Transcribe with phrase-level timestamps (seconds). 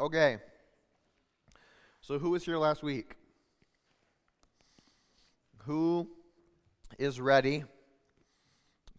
[0.00, 0.38] Okay.
[2.00, 3.16] So, who was here last week?
[5.64, 6.08] Who
[6.98, 7.64] is ready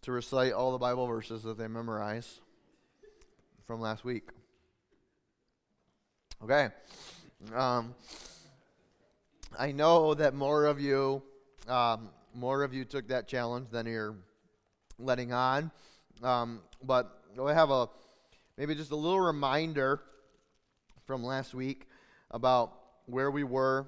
[0.02, 2.40] to recite all the Bible verses that they memorize
[3.66, 4.28] from last week?
[6.40, 6.68] Okay.
[7.52, 7.96] Um,
[9.58, 11.20] I know that more of you,
[11.66, 14.14] um, more of you took that challenge than you're
[15.00, 15.72] letting on.
[16.22, 17.88] Um, but I have a
[18.56, 20.00] maybe just a little reminder
[21.12, 21.86] from last week
[22.30, 22.72] about
[23.04, 23.84] where we were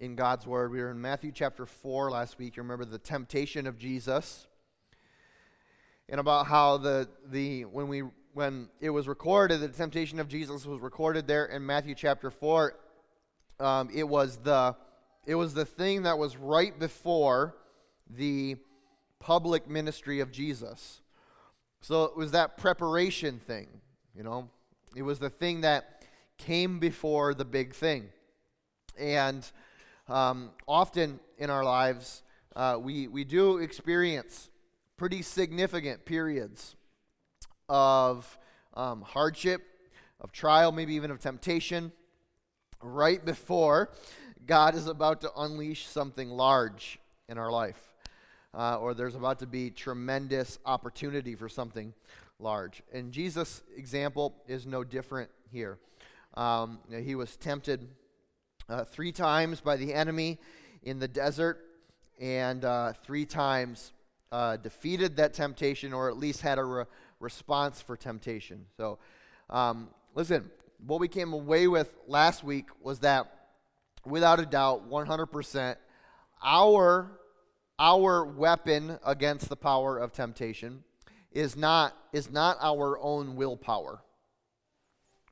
[0.00, 0.72] in God's Word.
[0.72, 2.56] We were in Matthew chapter 4 last week.
[2.56, 4.46] You remember the temptation of Jesus.
[6.08, 10.64] And about how the, the when we when it was recorded, the temptation of Jesus
[10.64, 12.74] was recorded there in Matthew chapter 4.
[13.60, 14.74] Um, it was the
[15.26, 17.54] it was the thing that was right before
[18.08, 18.56] the
[19.20, 21.02] public ministry of Jesus.
[21.82, 23.68] So it was that preparation thing,
[24.16, 24.48] you know.
[24.96, 25.93] It was the thing that
[26.38, 28.08] came before the big thing.
[28.98, 29.50] And
[30.08, 32.22] um, often in our lives,
[32.54, 34.50] uh, we, we do experience
[34.96, 36.76] pretty significant periods
[37.68, 38.38] of
[38.74, 39.62] um, hardship,
[40.20, 41.92] of trial, maybe even of temptation,
[42.82, 43.90] right before
[44.46, 47.94] God is about to unleash something large in our life
[48.56, 51.92] uh, or there's about to be tremendous opportunity for something
[52.38, 52.82] large.
[52.92, 55.78] And Jesus' example is no different here.
[56.36, 57.88] Um, he was tempted
[58.68, 60.38] uh, three times by the enemy
[60.82, 61.64] in the desert,
[62.20, 63.92] and uh, three times
[64.32, 66.84] uh, defeated that temptation, or at least had a re-
[67.20, 68.66] response for temptation.
[68.76, 68.98] So,
[69.48, 70.50] um, listen,
[70.84, 73.30] what we came away with last week was that,
[74.04, 75.76] without a doubt, 100%,
[76.42, 77.10] our
[77.78, 80.84] our weapon against the power of temptation
[81.32, 84.00] is not is not our own willpower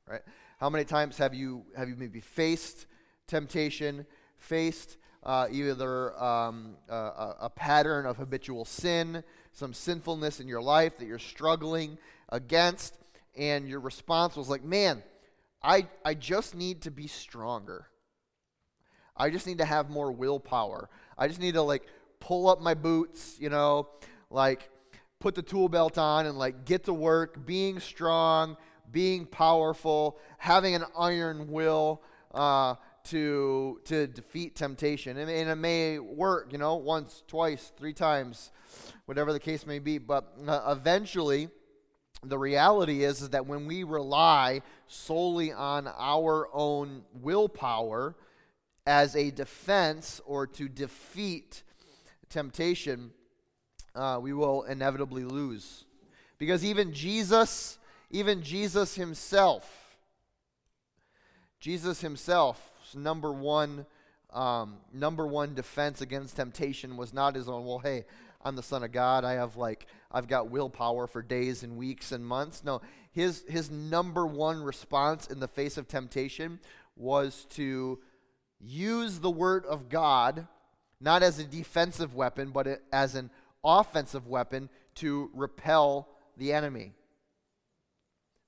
[0.07, 0.21] right
[0.63, 2.85] how many times have you have you maybe faced
[3.27, 4.05] temptation
[4.37, 10.97] faced uh, either um, a, a pattern of habitual sin some sinfulness in your life
[10.97, 11.97] that you're struggling
[12.29, 12.97] against
[13.35, 15.03] and your response was like man
[15.61, 17.87] i i just need to be stronger.
[19.17, 20.89] I just need to have more willpower.
[21.17, 21.83] I just need to like
[22.21, 23.89] pull up my boots, you know,
[24.29, 24.69] like
[25.19, 28.55] put the tool belt on and like get to work, being strong,
[28.91, 32.01] being powerful, having an iron will
[32.33, 35.17] uh, to to defeat temptation.
[35.17, 38.51] And, and, it may work, you know, once, twice, three times,
[39.05, 39.97] whatever the case may be.
[39.97, 41.49] But uh, eventually,
[42.23, 48.15] the reality is, is that when we rely solely on our own willpower
[48.85, 51.63] as a defense or to defeat
[52.29, 53.11] temptation,
[53.95, 55.85] uh, we will inevitably lose.
[56.37, 57.77] Because even Jesus,
[58.13, 59.97] even Jesus himself,
[61.59, 63.87] Jesus himself's number one,
[64.31, 67.65] um, number one defense against temptation was not his own.
[67.65, 68.05] Well, hey,
[68.45, 69.25] I'm the Son of God.
[69.25, 72.63] I have like I've got willpower for days and weeks and months.
[72.63, 72.81] No,
[73.11, 76.59] his his number one response in the face of temptation
[76.95, 77.99] was to
[78.59, 80.47] use the word of God
[81.01, 83.31] not as a defensive weapon, but as an
[83.63, 86.07] offensive weapon to repel
[86.37, 86.93] the enemy.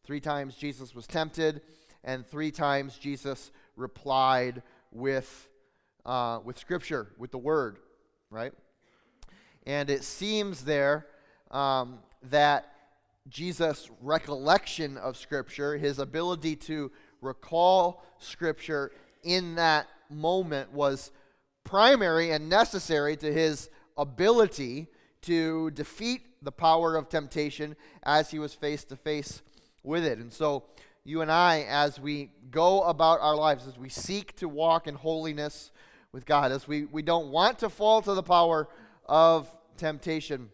[0.06, 1.62] Three times Jesus was tempted,
[2.04, 4.62] and three times Jesus replied
[4.92, 5.50] with,
[6.06, 7.80] uh, with Scripture, with the Word,
[8.30, 8.54] right?
[9.66, 11.08] And it seems there
[11.50, 11.98] um,
[12.30, 12.72] that
[13.30, 18.92] Jesus' recollection of Scripture, his ability to recall Scripture
[19.24, 21.10] in that moment, was
[21.64, 24.86] primary and necessary to his ability
[25.24, 29.42] to defeat the power of temptation as he was face to face
[29.86, 30.18] with it.
[30.18, 30.64] And so,
[31.08, 34.96] you and I, as we go about our lives, as we seek to walk in
[34.96, 35.72] holiness
[36.12, 38.68] with God, as we, we don't want to fall to the power
[39.06, 39.48] of
[39.78, 40.50] temptation,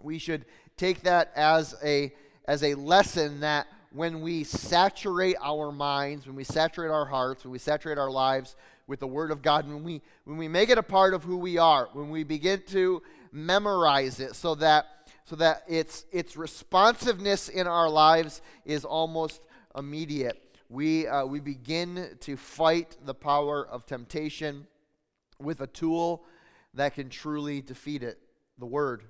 [0.00, 0.44] we should
[0.76, 2.12] take that as a,
[2.44, 7.50] as a lesson that when we saturate our minds, when we saturate our hearts, when
[7.50, 8.54] we saturate our lives
[8.86, 11.36] with the Word of God, when we, when we make it a part of who
[11.36, 13.02] we are, when we begin to
[13.32, 14.86] memorize it so that,
[15.24, 19.46] so that its, its responsiveness in our lives is almost
[19.76, 24.66] immediate, we, uh, we begin to fight the power of temptation
[25.40, 26.24] with a tool
[26.74, 28.18] that can truly defeat it
[28.58, 29.02] the Word.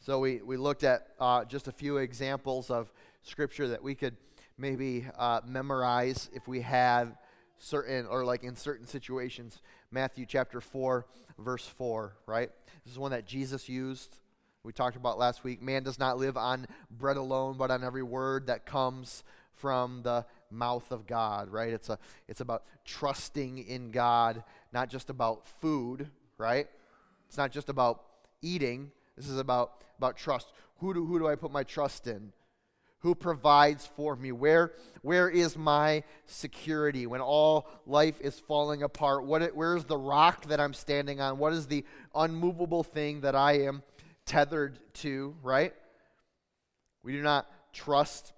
[0.00, 2.92] So we, we looked at uh, just a few examples of
[3.22, 4.16] Scripture that we could
[4.56, 7.16] maybe uh, memorize if we had
[7.58, 9.60] certain, or like in certain situations.
[9.90, 11.06] Matthew chapter 4,
[11.38, 12.50] verse 4, right?
[12.84, 14.18] This is one that Jesus used.
[14.64, 15.60] We talked about last week.
[15.60, 19.24] Man does not live on bread alone, but on every word that comes
[19.54, 21.72] from the mouth of God, right?
[21.72, 21.98] It's, a,
[22.28, 26.68] it's about trusting in God, not just about food, right?
[27.26, 28.02] It's not just about
[28.40, 28.92] eating.
[29.16, 30.52] This is about, about trust.
[30.78, 32.32] Who do, who do I put my trust in?
[33.00, 34.30] Who provides for me?
[34.30, 39.24] Where, where is my security when all life is falling apart?
[39.24, 41.38] What, where's the rock that I'm standing on?
[41.38, 43.82] What is the unmovable thing that I am
[44.26, 45.72] tethered to, right?
[47.02, 48.32] We do not trust,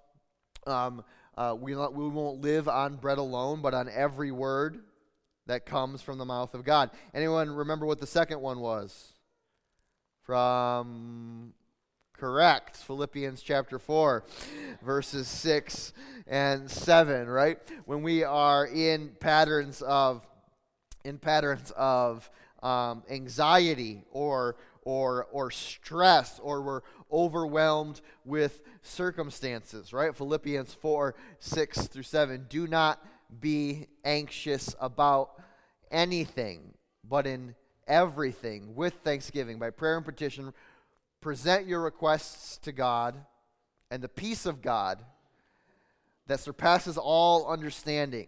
[0.65, 1.03] um,
[1.37, 4.79] uh, we, not, we won't live on bread alone, but on every word
[5.47, 6.89] that comes from the mouth of God.
[7.13, 9.13] Anyone remember what the second one was?
[10.23, 11.53] From
[12.17, 14.23] correct philippians chapter 4
[14.81, 15.91] verses 6
[16.27, 20.25] and 7 right when we are in patterns of
[21.03, 22.29] in patterns of
[22.63, 24.55] um, anxiety or
[24.85, 32.67] or or stress or we're overwhelmed with circumstances right philippians 4 6 through 7 do
[32.67, 33.05] not
[33.41, 35.31] be anxious about
[35.91, 36.73] anything
[37.03, 37.55] but in
[37.87, 40.53] everything with thanksgiving by prayer and petition
[41.25, 43.15] present your requests to God,
[43.89, 45.03] and the peace of God
[46.27, 48.27] that surpasses all understanding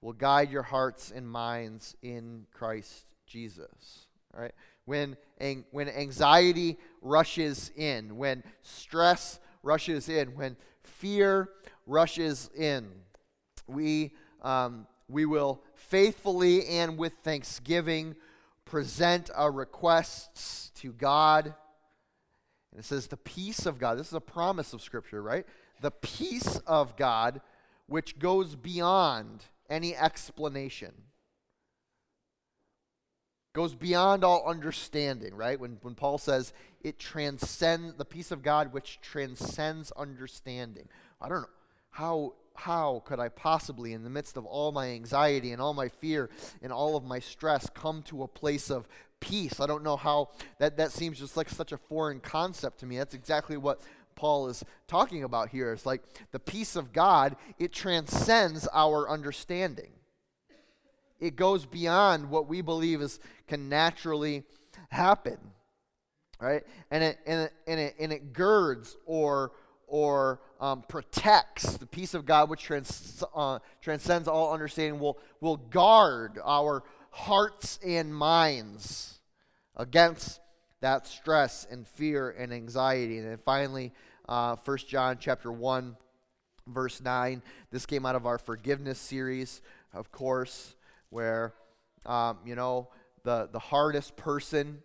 [0.00, 4.08] will guide your hearts and minds in Christ Jesus.
[4.36, 4.52] Right?
[4.84, 5.16] When,
[5.70, 11.48] when anxiety rushes in, when stress rushes in, when fear
[11.86, 12.88] rushes in,
[13.66, 14.12] we,
[14.42, 18.16] um, we will faithfully and with thanksgiving
[18.64, 21.54] present our requests to God
[22.72, 23.98] and it says, the peace of God.
[23.98, 25.46] This is a promise of Scripture, right?
[25.82, 27.42] The peace of God,
[27.86, 30.92] which goes beyond any explanation,
[33.52, 35.60] goes beyond all understanding, right?
[35.60, 36.52] When, when Paul says
[36.82, 40.88] it transcends, the peace of God, which transcends understanding.
[41.20, 41.48] I don't know.
[41.90, 45.88] How, how could I possibly, in the midst of all my anxiety and all my
[45.88, 46.30] fear
[46.62, 48.88] and all of my stress, come to a place of
[49.20, 49.60] peace.
[49.60, 52.98] I don't know how that, that seems just like such a foreign concept to me.
[52.98, 53.80] That's exactly what
[54.14, 55.72] Paul is talking about here.
[55.72, 56.02] It's like
[56.32, 59.92] the peace of God, it transcends our understanding.
[61.22, 64.42] It goes beyond what we believe is can naturally
[64.90, 65.38] happen.
[66.40, 66.64] Right?
[66.90, 69.52] And it and it, and it, and it girds or
[69.86, 75.58] or um, protects the peace of God, which trans, uh, transcends all understanding, will, will
[75.58, 79.20] guard our hearts and minds
[79.76, 80.40] against
[80.80, 83.18] that stress and fear and anxiety.
[83.18, 83.92] And then finally,
[84.26, 85.94] uh, 1 John chapter 1,
[86.66, 87.42] verse 9.
[87.70, 89.60] This came out of our forgiveness series,
[89.92, 90.74] of course,
[91.12, 91.52] where,
[92.06, 92.88] um, you know,
[93.22, 94.82] the, the hardest person,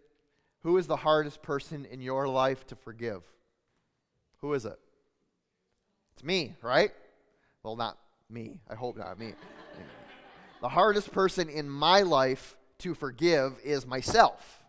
[0.62, 3.24] who is the hardest person in your life to forgive?
[4.42, 4.78] Who is it?
[6.14, 6.92] It's me, right?
[7.64, 7.98] Well, not
[8.30, 8.60] me.
[8.70, 9.34] I hope not me.
[10.62, 14.62] the hardest person in my life to forgive is myself.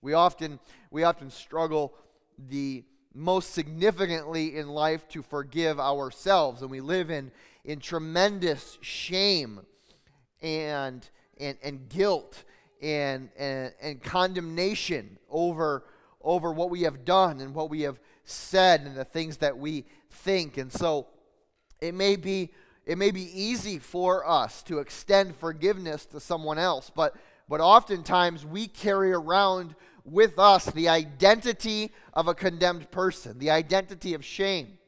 [0.00, 0.58] We often,
[0.90, 1.92] we often struggle
[2.38, 2.84] the
[3.14, 7.30] most significantly in life to forgive ourselves, and we live in,
[7.64, 9.60] in tremendous shame
[10.42, 11.08] and,
[11.38, 12.44] and, and guilt
[12.82, 15.84] and, and, and condemnation over,
[16.20, 19.84] over what we have done and what we have said and the things that we
[20.10, 20.56] think.
[20.58, 21.06] And so
[21.80, 22.50] it may be
[22.84, 27.14] it may be easy for us to extend forgiveness to someone else, but
[27.48, 29.74] but oftentimes we carry around
[30.04, 34.78] with us the identity of a condemned person, the identity of shame,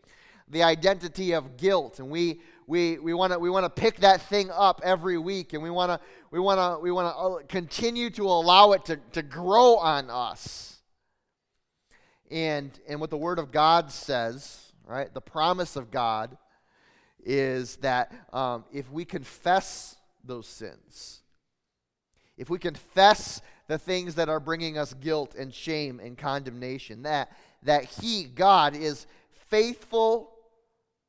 [0.49, 4.23] the identity of guilt, and we we we want to we want to pick that
[4.23, 7.47] thing up every week, and we want to we want to we want to uh,
[7.49, 10.81] continue to allow it to to grow on us.
[12.31, 15.13] And and what the Word of God says, right?
[15.13, 16.37] The promise of God
[17.25, 21.21] is that um, if we confess those sins,
[22.37, 27.03] if we confess the things that are bringing us guilt and shame and condemnation.
[27.03, 29.07] That, that He, God, is
[29.49, 30.31] faithful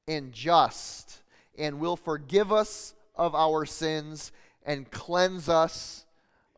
[0.08, 1.22] and just
[1.58, 4.32] and will forgive us of our sins
[4.66, 6.06] and cleanse us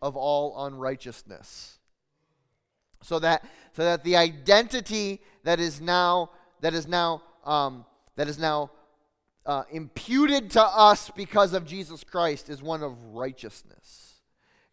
[0.01, 1.77] of all unrighteousness.
[3.03, 7.85] So that, so that the identity that is now, that is now, um,
[8.15, 8.71] that is now
[9.45, 14.15] uh, imputed to us because of Jesus Christ is one of righteousness.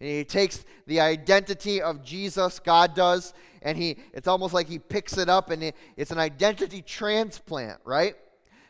[0.01, 4.79] And he takes the identity of Jesus, God does, and he it's almost like he
[4.79, 8.17] picks it up and it, it's an identity transplant, right?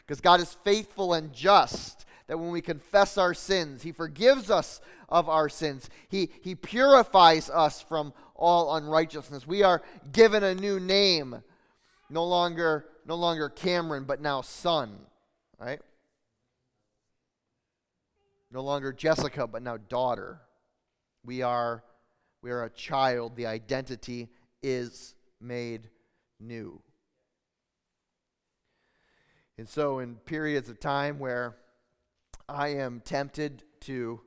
[0.06, 2.04] Because God is faithful and just.
[2.26, 5.90] That when we confess our sins, He forgives us of our sins.
[6.08, 9.46] He, he purifies us from all unrighteousness.
[9.46, 9.82] We are
[10.12, 11.42] given a new name
[12.10, 14.98] No longer, no longer Cameron, but now son,
[15.58, 15.80] right?
[18.50, 20.40] No longer Jessica, but now daughter.
[21.24, 21.82] We are,
[22.42, 23.36] we are a child.
[23.36, 24.28] The identity
[24.62, 25.88] is made
[26.38, 26.80] new.
[29.56, 31.56] And so, in periods of time where
[32.48, 34.20] I am tempted to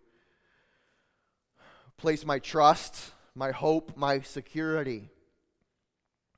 [1.98, 5.10] place my trust, my hope, my security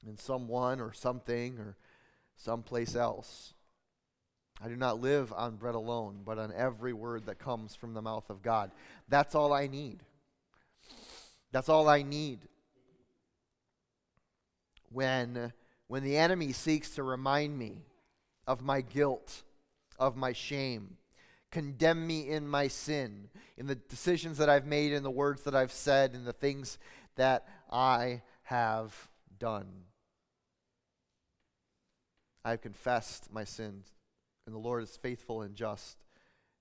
[0.08, 1.78] in someone or something or
[2.36, 3.54] someplace else.
[4.62, 8.02] I do not live on bread alone, but on every word that comes from the
[8.02, 8.72] mouth of God.
[9.08, 10.04] That's all I need.
[11.52, 12.40] That's all I need.
[14.92, 15.54] When,
[15.88, 17.84] when the enemy seeks to remind me
[18.50, 19.44] of my guilt,
[20.00, 20.98] of my shame,
[21.52, 25.54] condemn me in my sin, in the decisions that I've made, in the words that
[25.54, 26.80] I've said, in the things
[27.16, 29.68] that I have done.
[32.44, 33.92] I've confessed my sins,
[34.48, 36.00] and the Lord is faithful and just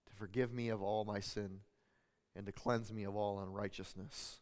[0.09, 1.61] to forgive me of all my sin
[2.37, 4.40] and to cleanse me of all unrighteousness.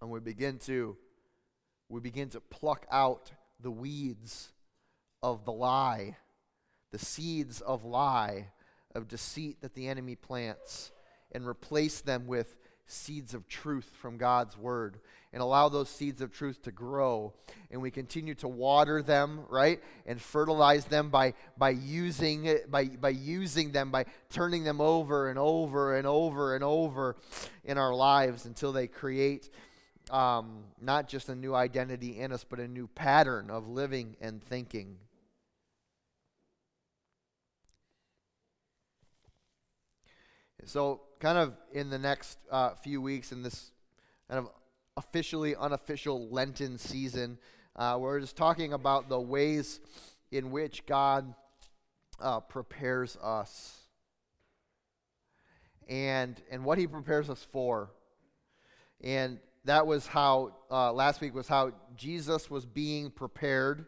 [0.00, 0.96] And we begin to
[1.90, 4.52] we begin to pluck out the weeds
[5.22, 6.16] of the lie,
[6.90, 8.48] the seeds of lie,
[8.94, 10.92] of deceit that the enemy plants,
[11.32, 12.56] and replace them with
[12.88, 14.98] seeds of truth from God's word
[15.32, 17.34] and allow those seeds of truth to grow
[17.70, 22.86] and we continue to water them right and fertilize them by by using it by
[22.86, 27.16] by using them by turning them over and over and over and over
[27.64, 29.50] in our lives until they create
[30.10, 34.42] um, not just a new identity in us but a new pattern of living and
[34.42, 34.96] thinking
[40.68, 43.70] so kind of in the next uh, few weeks in this
[44.28, 44.50] kind of
[44.98, 47.38] officially unofficial Lenten season,
[47.74, 49.80] uh, we're just talking about the ways
[50.30, 51.34] in which God
[52.20, 53.80] uh, prepares us
[55.88, 57.90] and and what He prepares us for.
[59.00, 63.86] And that was how uh, last week was how Jesus was being prepared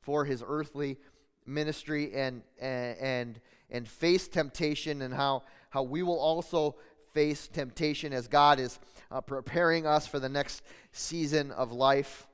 [0.00, 0.96] for His earthly
[1.44, 6.76] ministry and and and, and face temptation and how how we will also
[7.12, 8.78] face temptation as God is
[9.10, 10.62] uh, preparing us for the next
[10.92, 12.26] season of life.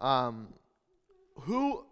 [0.00, 0.48] Um,
[1.40, 1.84] who,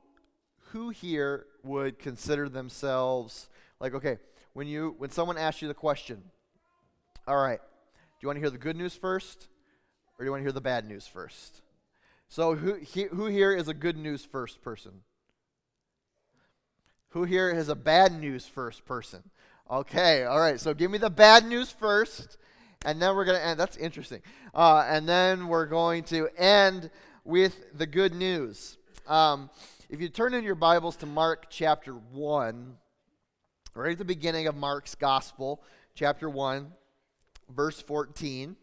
[0.70, 3.48] who here would consider themselves
[3.80, 4.18] like okay
[4.54, 6.22] when you when someone asks you the question,
[7.28, 9.48] all right, do you want to hear the good news first,
[10.18, 11.60] or do you want to hear the bad news first?
[12.28, 15.02] So who he, who here is a good news first person?
[17.14, 19.22] Who here is a bad news first person?
[19.70, 20.58] Okay, all right.
[20.58, 22.38] So give me the bad news first,
[22.84, 23.60] and then we're going to end.
[23.60, 24.20] That's interesting.
[24.52, 26.90] Uh, and then we're going to end
[27.24, 28.78] with the good news.
[29.06, 29.48] Um,
[29.88, 32.74] if you turn in your Bibles to Mark chapter 1,
[33.76, 35.62] right at the beginning of Mark's gospel,
[35.94, 36.66] chapter 1,
[37.48, 38.56] verse 14.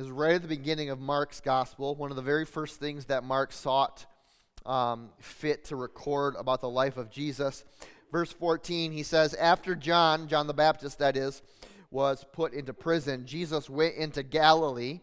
[0.00, 1.94] Is right at the beginning of Mark's gospel.
[1.94, 4.06] One of the very first things that Mark sought
[4.64, 7.64] um, fit to record about the life of Jesus.
[8.10, 11.42] Verse 14, he says, After John, John the Baptist, that is,
[11.90, 15.00] was put into prison, Jesus went into Galilee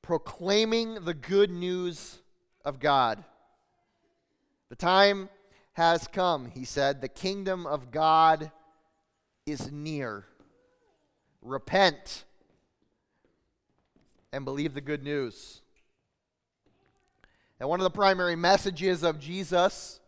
[0.00, 2.22] proclaiming the good news
[2.64, 3.22] of God.
[4.70, 5.28] The time
[5.74, 7.02] has come, he said.
[7.02, 8.52] The kingdom of God
[9.44, 10.24] is near.
[11.42, 12.24] Repent
[14.32, 15.62] and believe the good news.
[17.60, 20.00] And one of the primary messages of Jesus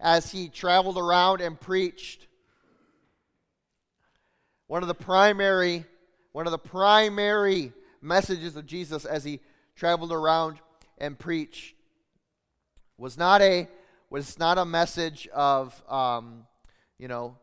[0.00, 2.26] as he traveled around and preached,
[4.66, 5.84] one of the primary
[6.32, 9.40] one of the primary messages of Jesus as he
[9.74, 10.58] traveled around
[10.98, 11.74] and preached
[12.96, 13.68] was not a
[14.10, 16.46] was not a message of um,
[16.98, 17.36] you know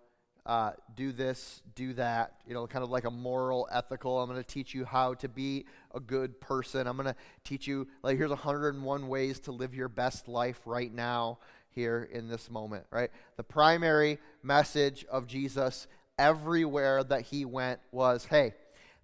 [0.48, 4.20] uh, do this, do that, you know, kind of like a moral, ethical.
[4.20, 6.88] I'm going to teach you how to be a good person.
[6.88, 10.92] I'm going to teach you, like, here's 101 ways to live your best life right
[10.92, 11.38] now,
[11.78, 13.12] here in this moment, right?
[13.36, 15.88] The primary message of Jesus
[16.18, 18.56] everywhere that he went was hey,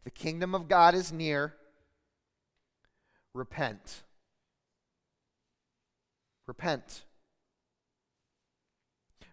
[0.04, 1.54] the kingdom of God is near.
[3.36, 4.02] Repent.
[6.48, 7.04] Repent.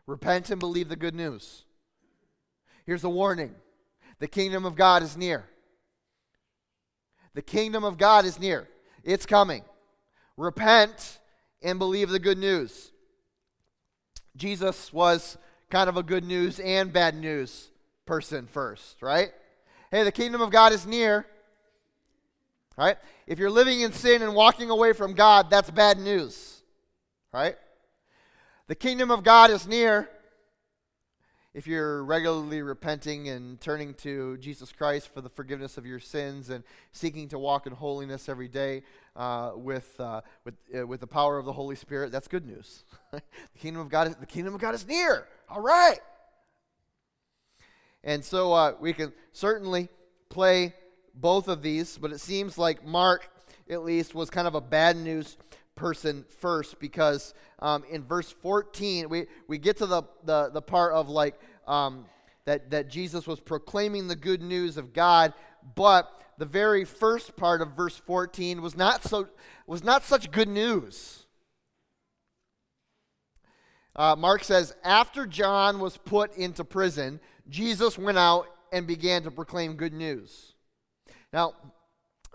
[0.06, 1.64] Repent and believe the good news.
[2.86, 3.54] Here's a warning
[4.18, 5.46] the kingdom of God is near.
[7.34, 8.68] The kingdom of God is near.
[9.04, 9.62] It's coming.
[10.36, 11.18] Repent
[11.62, 12.92] and believe the good news.
[14.36, 15.38] Jesus was
[15.70, 17.70] kind of a good news and bad news
[18.06, 19.30] person first, right?
[19.90, 21.26] Hey, the kingdom of God is near.
[22.76, 22.96] Right?
[23.26, 26.62] If you're living in sin and walking away from God, that's bad news.
[27.32, 27.56] Right?
[28.68, 30.08] The kingdom of God is near.
[31.52, 36.48] If you're regularly repenting and turning to Jesus Christ for the forgiveness of your sins
[36.48, 38.84] and seeking to walk in holiness every day
[39.16, 42.84] uh, with, uh, with, uh, with the power of the Holy Spirit, that's good news.
[43.10, 43.20] the,
[43.58, 45.26] kingdom of God is, the kingdom of God is near.
[45.48, 45.98] All right.
[48.04, 49.88] And so uh, we can certainly
[50.28, 50.72] play
[51.16, 53.28] both of these, but it seems like Mark,
[53.68, 55.36] at least, was kind of a bad news
[55.80, 60.92] person first because um, in verse 14, we, we get to the, the, the part
[60.92, 62.04] of like um,
[62.44, 65.32] that, that Jesus was proclaiming the good news of God,
[65.74, 69.26] but the very first part of verse 14 was not, so,
[69.66, 71.24] was not such good news.
[73.96, 79.30] Uh, Mark says, After John was put into prison, Jesus went out and began to
[79.30, 80.54] proclaim good news.
[81.32, 81.54] Now,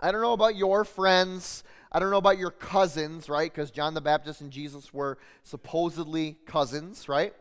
[0.00, 1.62] I don't know about your friends.
[1.92, 3.52] I don't know about your cousins, right?
[3.52, 7.32] Because John the Baptist and Jesus were supposedly cousins, right?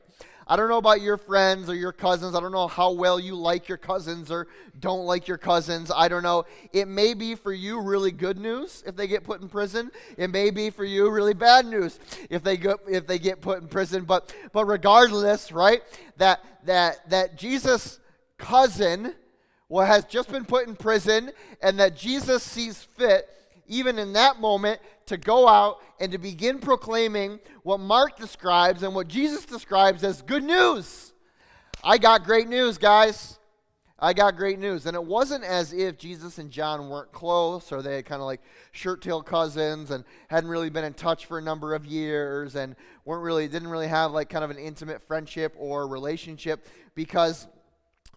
[0.48, 2.36] I don't know about your friends or your cousins.
[2.36, 4.48] I don't know how well you like your cousins or
[4.80, 5.92] don't like your cousins.
[5.94, 6.46] I don't know.
[6.72, 9.92] It may be for you really good news if they get put in prison.
[10.18, 12.00] It may be for you really bad news
[12.30, 14.04] if they get if they get put in prison.
[14.04, 15.82] But but regardless, right?
[16.18, 18.00] That that that Jesus'
[18.38, 19.16] cousin
[19.68, 23.28] well, has just been put in prison, and that Jesus sees fit,
[23.68, 28.96] even in that moment, to go out and to begin proclaiming what Mark describes and
[28.96, 31.14] what Jesus describes as good news.
[31.84, 33.40] I got great news, guys.
[33.98, 34.86] I got great news.
[34.86, 38.26] And it wasn't as if Jesus and John weren't close or they had kind of
[38.26, 38.42] like
[38.72, 42.76] shirt tail cousins and hadn't really been in touch for a number of years and
[43.06, 47.48] weren't really, didn't really have like kind of an intimate friendship or relationship because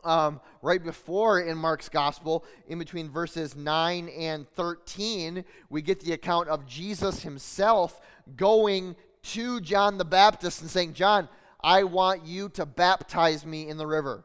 [0.05, 6.13] um, right before in Mark's gospel, in between verses 9 and 13, we get the
[6.13, 8.01] account of Jesus himself
[8.37, 11.29] going to John the Baptist and saying, John,
[11.61, 14.25] I want you to baptize me in the river.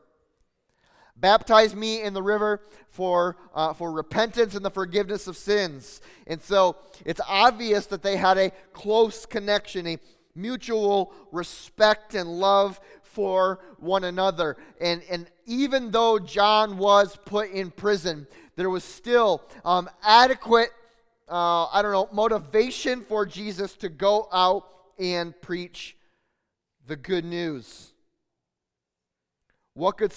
[1.16, 6.02] Baptize me in the river for, uh, for repentance and the forgiveness of sins.
[6.26, 10.00] And so it's obvious that they had a close connection, a
[10.36, 12.80] mutual respect and love
[13.14, 14.58] for one another.
[14.82, 20.70] And, and even though John was put in prison, there was still um, adequate,
[21.30, 24.68] uh, I don't know, motivation for Jesus to go out
[25.00, 25.96] and preach
[26.88, 27.94] the good news.
[29.74, 30.14] What could,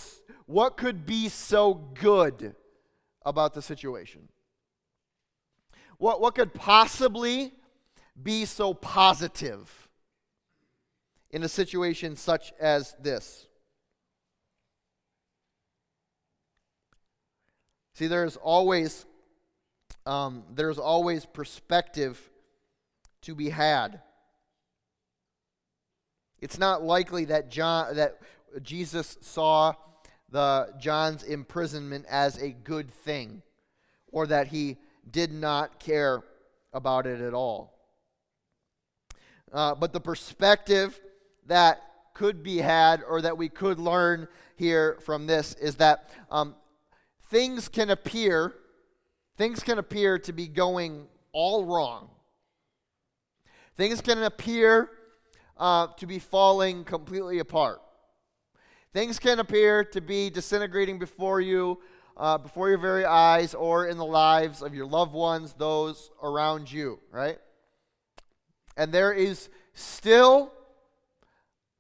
[0.47, 2.55] what could be so good
[3.25, 4.29] about the situation?
[5.99, 7.53] What, what could possibly
[8.23, 9.86] be so positive?
[11.37, 13.47] In a situation such as this.
[17.93, 19.05] See, there's always
[20.07, 22.19] um, there's always perspective
[23.21, 24.01] to be had.
[26.41, 28.19] It's not likely that John that
[28.63, 29.75] Jesus saw
[30.31, 33.43] the John's imprisonment as a good thing,
[34.11, 34.79] or that he
[35.11, 36.23] did not care
[36.73, 37.75] about it at all.
[39.53, 40.99] Uh, but the perspective
[41.47, 41.83] that
[42.15, 46.55] could be had or that we could learn here from this is that um,
[47.31, 48.55] things can appear
[49.37, 52.09] things can appear to be going all wrong.
[53.77, 54.89] Things can appear
[55.59, 57.83] uh, to be falling completely apart.
[58.95, 61.81] Things can appear to be disintegrating before you
[62.17, 66.73] uh, before your very eyes or in the lives of your loved ones those around
[66.73, 67.39] you right?
[68.79, 70.51] And there is still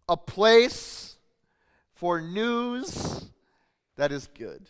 [0.08, 1.16] a place
[1.94, 3.26] for news
[3.96, 4.68] that is good.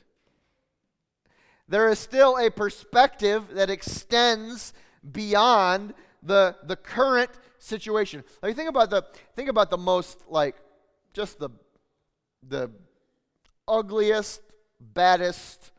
[1.69, 4.73] There is still a perspective that extends
[5.13, 8.23] beyond the, the current situation.
[8.43, 9.03] Like think about the
[9.35, 10.57] think about the most like
[11.13, 11.51] just the
[12.49, 12.71] the
[13.67, 14.41] ugliest,
[14.81, 15.73] baddest,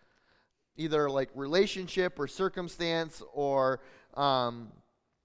[0.75, 3.79] either like relationship or circumstance or
[4.15, 4.71] um,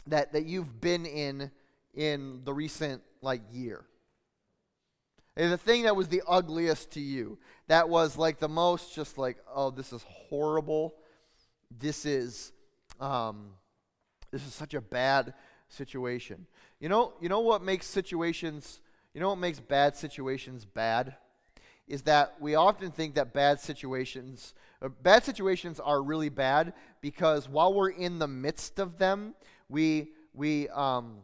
[0.06, 1.50] that that you've been in
[1.94, 3.84] in the recent like year.
[5.34, 9.38] The thing that was the ugliest to you, that was like the most just like,
[9.52, 10.94] oh, this is horrible.
[11.70, 12.52] This is,
[13.00, 13.52] um,
[14.30, 15.32] this is such a bad
[15.68, 16.46] situation.
[16.80, 18.82] You know, you know what makes situations,
[19.14, 21.16] you know what makes bad situations bad?
[21.88, 27.48] Is that we often think that bad situations, uh, bad situations are really bad because
[27.48, 29.34] while we're in the midst of them,
[29.68, 31.18] we, we, um,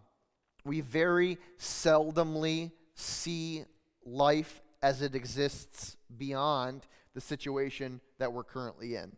[0.64, 3.64] we very seldomly see
[4.08, 9.12] life as it exists beyond the situation that we're currently in.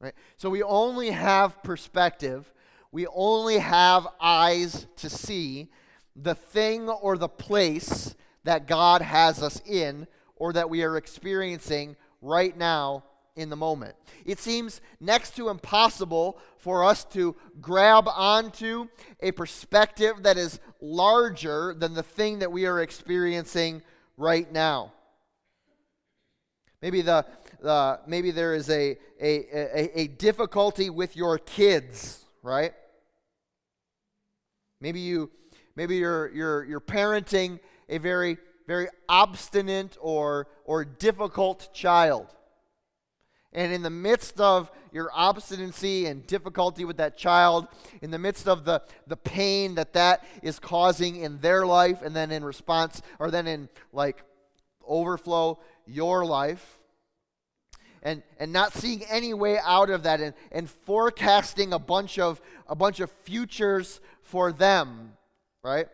[0.00, 0.14] Right?
[0.36, 2.52] So we only have perspective,
[2.92, 5.70] we only have eyes to see
[6.14, 10.06] the thing or the place that God has us in
[10.36, 13.04] or that we are experiencing right now
[13.38, 13.94] in the moment.
[14.26, 18.88] It seems next to impossible for us to grab onto
[19.20, 23.82] a perspective that is larger than the thing that we are experiencing
[24.16, 24.92] right now.
[26.82, 27.24] Maybe the
[27.64, 29.30] uh, maybe there is a, a,
[29.80, 32.72] a, a difficulty with your kids, right?
[34.80, 35.30] Maybe you
[35.74, 42.26] maybe you're you're you're parenting a very very obstinate or or difficult child.
[43.52, 47.66] And in the midst of your obstinacy and difficulty with that child,
[48.02, 52.14] in the midst of the, the pain that that is causing in their life, and
[52.14, 54.22] then in response, or then in like
[54.86, 56.78] overflow, your life,
[58.02, 62.40] and, and not seeing any way out of that, and, and forecasting a bunch of
[62.66, 65.14] a bunch of futures for them,
[65.64, 65.88] right?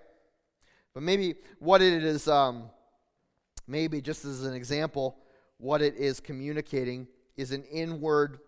[0.92, 2.64] But maybe what it is, um,
[3.66, 5.16] maybe just as an example,
[5.58, 8.38] what it is communicating is an inward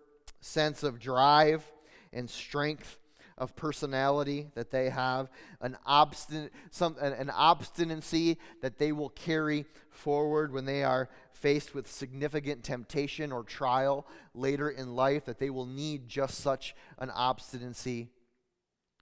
[0.40, 1.64] sense of drive
[2.12, 2.98] and strength
[3.38, 5.28] of personality that they have,
[5.60, 11.74] an, obstinate, some, an, an obstinacy that they will carry forward when they are faced
[11.74, 17.10] with significant temptation or trial later in life, that they will need just such an
[17.10, 18.08] obstinacy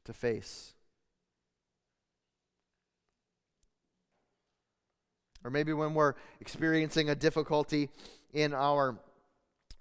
[0.04, 0.74] to face.
[5.44, 7.90] Or maybe when we're experiencing a difficulty
[8.32, 8.98] in our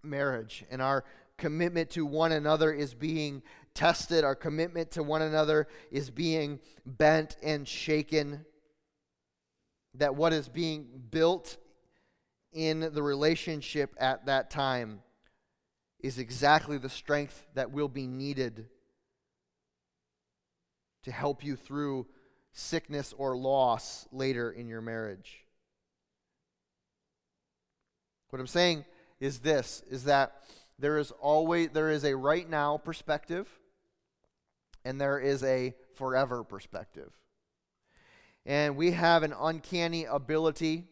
[0.04, 1.04] marriage and our
[1.38, 3.42] commitment to one another is being
[3.74, 8.46] tested, our commitment to one another is being bent and shaken.
[9.96, 11.58] That what is being built
[12.52, 15.02] in the relationship at that time
[16.00, 18.68] is exactly the strength that will be needed
[21.04, 22.08] to help you through
[22.52, 25.46] sickness or loss later in your marriage.
[28.30, 28.86] What I'm saying
[29.24, 30.34] is this is that
[30.78, 33.48] there is always there is a right now perspective
[34.84, 37.10] and there is a forever perspective.
[38.46, 40.84] And we have an uncanny ability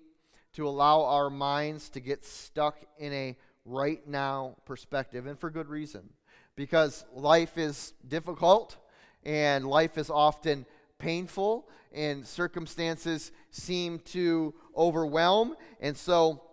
[0.54, 5.68] to allow our minds to get stuck in a right now perspective, and for good
[5.68, 6.10] reason.
[6.56, 8.78] Because life is difficult,
[9.26, 10.66] and life is often
[11.00, 15.56] painful, and circumstances seem to overwhelm.
[15.82, 16.44] And so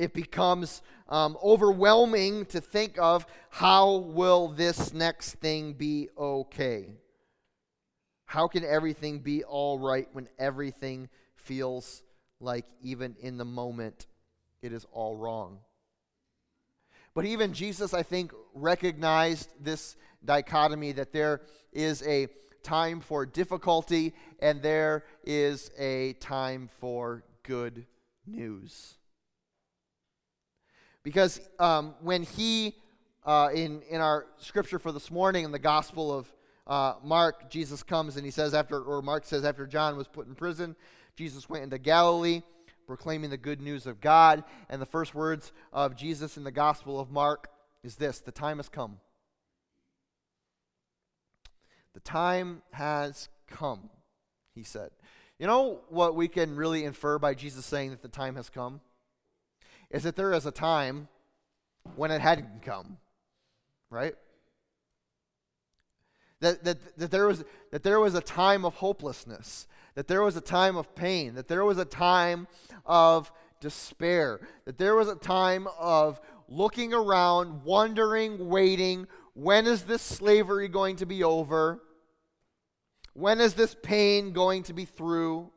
[0.00, 6.94] it becomes um, overwhelming to think of how will this next thing be okay?
[8.24, 12.02] How can everything be all right when everything feels
[12.40, 14.06] like, even in the moment,
[14.62, 15.58] it is all wrong?
[17.14, 22.28] But even Jesus, I think, recognized this dichotomy that there is a
[22.62, 27.84] time for difficulty and there is a time for good
[28.26, 28.96] news.
[31.02, 32.74] Because um, when he,
[33.24, 36.32] uh, in, in our scripture for this morning in the Gospel of
[36.66, 40.26] uh, Mark, Jesus comes and he says, after, or Mark says, after John was put
[40.26, 40.76] in prison,
[41.16, 42.42] Jesus went into Galilee
[42.90, 44.42] proclaiming the good news of God.
[44.68, 47.48] And the first words of Jesus in the Gospel of Mark
[47.84, 48.98] is this The time has come.
[51.94, 53.90] The time has come,
[54.56, 54.90] he said.
[55.38, 58.80] You know what we can really infer by Jesus saying that the time has come?
[59.90, 61.08] Is that there is a time
[61.96, 62.98] when it hadn't come,
[63.90, 64.14] right?
[66.40, 70.36] That, that, that, there was, that there was a time of hopelessness, that there was
[70.36, 72.48] a time of pain, that there was a time
[72.86, 80.02] of despair, that there was a time of looking around, wondering, waiting, when is this
[80.02, 81.80] slavery going to be over?
[83.14, 85.50] When is this pain going to be through?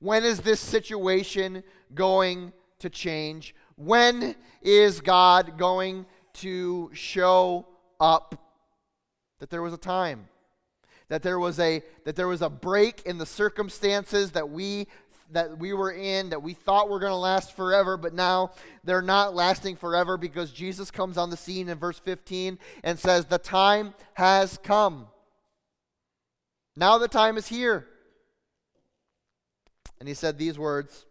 [0.00, 1.62] When is this situation
[1.94, 3.54] going to change?
[3.80, 7.66] When is God going to show
[7.98, 8.34] up?
[9.38, 10.28] That there was a time.
[11.08, 14.86] That there was a that there was a break in the circumstances that we
[15.32, 18.52] that we were in that we thought were going to last forever, but now
[18.84, 23.24] they're not lasting forever because Jesus comes on the scene in verse 15 and says,
[23.24, 25.06] The time has come.
[26.76, 27.86] Now the time is here.
[29.98, 31.06] And he said these words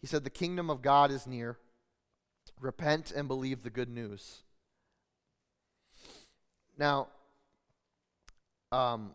[0.00, 1.56] He said, The kingdom of God is near.
[2.64, 4.38] Repent and believe the good news.
[6.78, 7.08] Now,
[8.72, 9.10] um,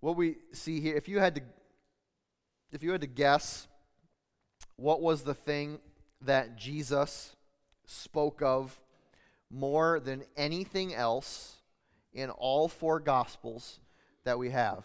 [0.00, 1.40] what we see here, if you had to
[2.72, 3.68] if you had to guess,
[4.76, 5.78] what was the thing
[6.20, 7.34] that Jesus
[7.86, 8.78] spoke of
[9.50, 11.56] more than anything else
[12.12, 13.80] in all four gospels
[14.24, 14.84] that we have,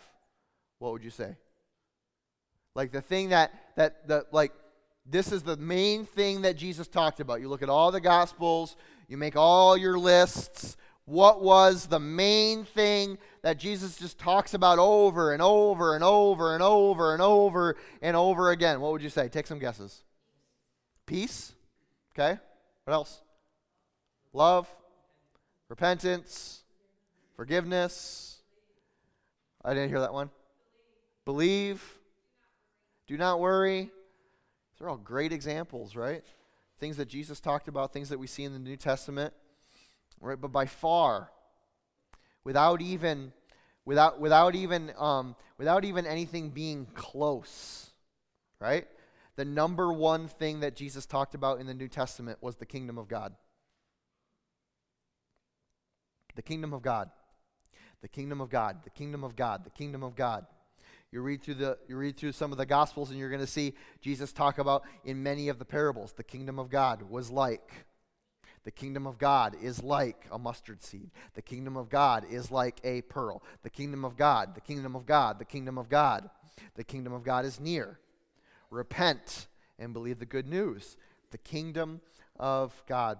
[0.80, 1.36] what would you say?
[2.76, 4.54] Like the thing that that the like
[5.06, 7.42] this is the main thing that Jesus talked about.
[7.42, 8.76] You look at all the gospels,
[9.08, 10.78] you make all your lists.
[11.06, 16.54] What was the main thing that Jesus just talks about over and over and over
[16.54, 18.80] and over and over and over again?
[18.80, 19.28] What would you say?
[19.28, 20.04] Take some guesses.
[21.06, 21.54] Peace.
[22.14, 22.40] Okay.
[22.86, 23.22] What else?
[24.32, 24.74] Love,
[25.68, 26.64] repentance,
[27.36, 28.38] forgiveness.
[29.64, 30.30] I didn't hear that one.
[31.26, 31.84] Believe.
[33.08, 33.92] Do not worry.
[34.84, 36.26] These are all great examples, right?
[36.78, 39.34] Things that Jesus talked about, things that we see in the New Testament.
[40.20, 40.40] Right?
[40.40, 41.32] But by far,
[42.44, 43.32] without even
[43.86, 47.94] without without even um, without even anything being close,
[48.60, 48.86] right?
[49.38, 52.98] The number one thing that Jesus talked about in the New Testament was the kingdom
[52.98, 53.34] of God.
[56.36, 57.10] The kingdom of God.
[58.02, 58.84] The kingdom of God.
[58.84, 59.64] The kingdom of God.
[59.64, 60.46] The kingdom of God.
[61.14, 63.46] You read through the you read through some of the gospels and you're going to
[63.46, 67.86] see Jesus talk about in many of the parables the kingdom of God was like
[68.64, 71.12] the kingdom of God is like a mustard seed.
[71.36, 73.44] The kingdom of God is like a pearl.
[73.62, 76.30] The kingdom of God, the kingdom of God, the kingdom of God.
[76.76, 78.00] The kingdom of God is near.
[78.72, 79.48] Repent
[79.78, 80.98] and believe the good news.
[81.30, 82.02] The kingdom
[82.40, 83.20] of God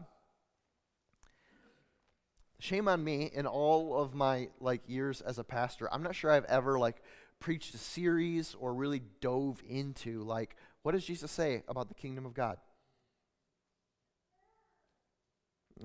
[2.64, 6.32] shame on me in all of my like years as a pastor i'm not sure
[6.32, 7.04] i've ever like
[7.44, 12.26] preached a series or really dove into like what does jesus say about the kingdom
[12.26, 12.58] of god?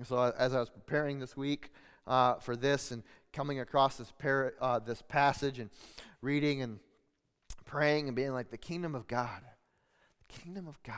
[0.03, 1.73] So as i was preparing this week
[2.07, 5.69] uh, for this and coming across this par- uh, this passage and
[6.21, 6.79] reading and
[7.65, 9.41] praying and being like the kingdom of god.
[10.29, 10.95] The kingdom of god.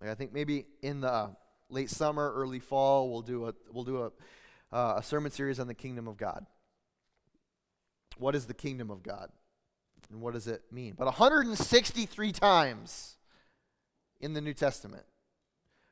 [0.00, 1.34] Like i think maybe in the
[1.68, 4.10] late summer, early fall, we'll do a we'll do a
[4.72, 6.46] uh, a sermon series on the kingdom of God.
[8.18, 9.30] What is the kingdom of God?
[10.10, 10.94] And what does it mean?
[10.96, 13.16] But 163 times
[14.20, 15.04] in the New Testament.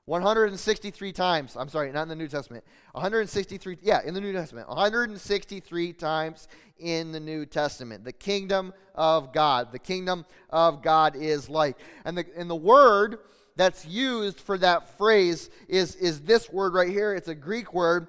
[0.06, 1.56] 163 times.
[1.56, 2.64] I'm sorry, not in the New Testament.
[2.92, 4.68] 163, yeah, in the New Testament.
[4.68, 6.46] 163 times
[6.78, 8.04] in the New Testament.
[8.04, 9.72] The kingdom of God.
[9.72, 11.76] The kingdom of God is like.
[12.04, 13.18] And the, and the word
[13.56, 17.12] that's used for that phrase is, is this word right here.
[17.12, 18.06] It's a Greek word,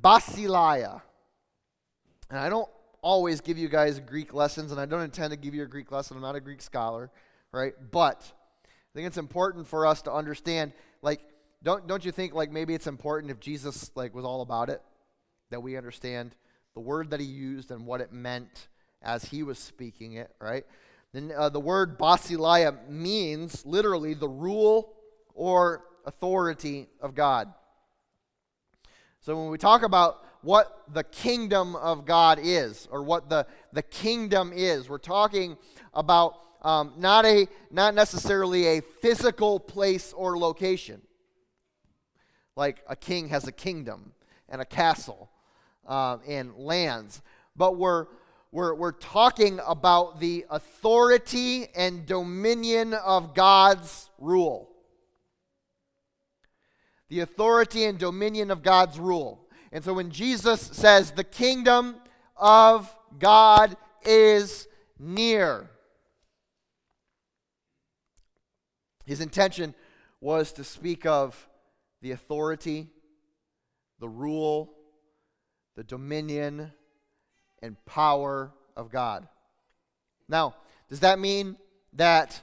[0.00, 1.02] basileia.
[2.30, 2.68] And I don't
[3.02, 5.90] always give you guys Greek lessons, and I don't intend to give you a Greek
[5.90, 6.16] lesson.
[6.16, 7.10] I'm not a Greek scholar,
[7.52, 7.74] right?
[7.90, 8.32] But
[8.66, 11.20] I think it's important for us to understand, like,
[11.62, 14.82] don't, don't you think, like, maybe it's important if Jesus, like, was all about it,
[15.50, 16.34] that we understand
[16.74, 18.68] the word that he used and what it meant
[19.02, 20.64] as he was speaking it, right?
[21.12, 24.94] Then uh, the word basileia means literally the rule
[25.34, 27.52] or authority of God.
[29.20, 33.82] So when we talk about what the kingdom of God is, or what the, the
[33.82, 35.56] kingdom is, we're talking
[35.94, 41.00] about um, not a not necessarily a physical place or location.
[42.56, 44.12] Like a king has a kingdom
[44.48, 45.30] and a castle
[45.86, 47.22] uh, and lands,
[47.56, 48.06] but we're
[48.52, 54.68] we're, we're talking about the authority and dominion of God's rule.
[57.08, 59.46] The authority and dominion of God's rule.
[59.72, 61.96] And so when Jesus says, the kingdom
[62.36, 64.66] of God is
[64.98, 65.70] near,
[69.06, 69.74] his intention
[70.20, 71.48] was to speak of
[72.02, 72.88] the authority,
[73.98, 74.72] the rule,
[75.76, 76.72] the dominion,
[77.62, 79.28] and power of God.
[80.28, 80.54] Now,
[80.88, 81.56] does that mean
[81.94, 82.40] that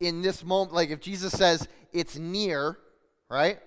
[0.00, 2.78] in this moment, like if Jesus says it's near,
[3.28, 3.58] right?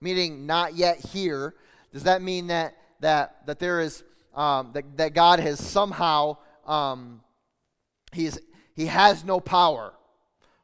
[0.00, 1.54] Meaning not yet here,
[1.94, 4.02] does that mean that that that there is
[4.34, 7.20] um, that, that God has somehow um,
[8.12, 8.38] he's
[8.74, 9.94] he has no power,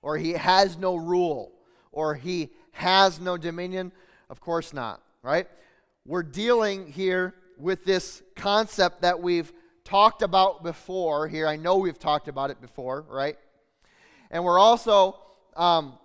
[0.02, 1.52] or he has no rule,
[1.92, 3.92] or he has no dominion?
[4.28, 5.46] Of course not, right?
[6.04, 9.52] We're dealing here with this concept that we've
[9.84, 11.46] talked about before here.
[11.46, 13.38] I know we've talked about it before, right?
[14.32, 15.16] And we're also
[15.54, 15.96] um,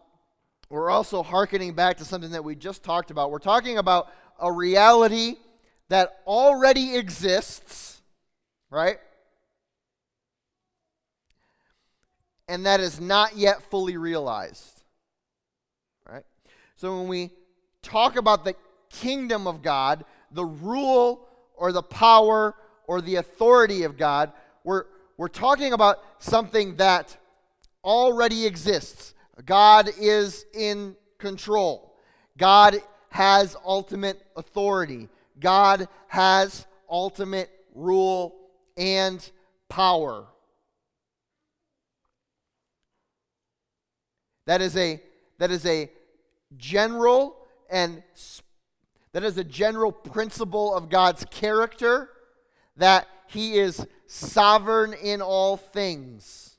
[0.69, 3.31] we're also hearkening back to something that we just talked about.
[3.31, 5.35] We're talking about a reality
[5.89, 8.01] that already exists,
[8.69, 8.97] right?
[12.47, 14.83] And that is not yet fully realized.
[16.07, 16.23] Right?
[16.75, 17.31] So when we
[17.81, 18.55] talk about the
[18.89, 22.55] kingdom of God, the rule or the power
[22.87, 24.31] or the authority of God,
[24.63, 24.85] we're,
[25.17, 27.17] we're talking about something that
[27.83, 29.13] already exists.
[29.45, 31.95] God is in control.
[32.37, 32.77] God
[33.15, 35.07] has ultimate authority.
[35.39, 38.35] God has ultimate rule
[38.75, 39.31] and
[39.69, 40.25] power.
[44.47, 45.01] That is a
[45.37, 45.89] that is a
[46.57, 47.37] general
[47.69, 48.03] and
[49.13, 52.09] that is a general principle of God's character
[52.75, 56.57] that he is sovereign in all things.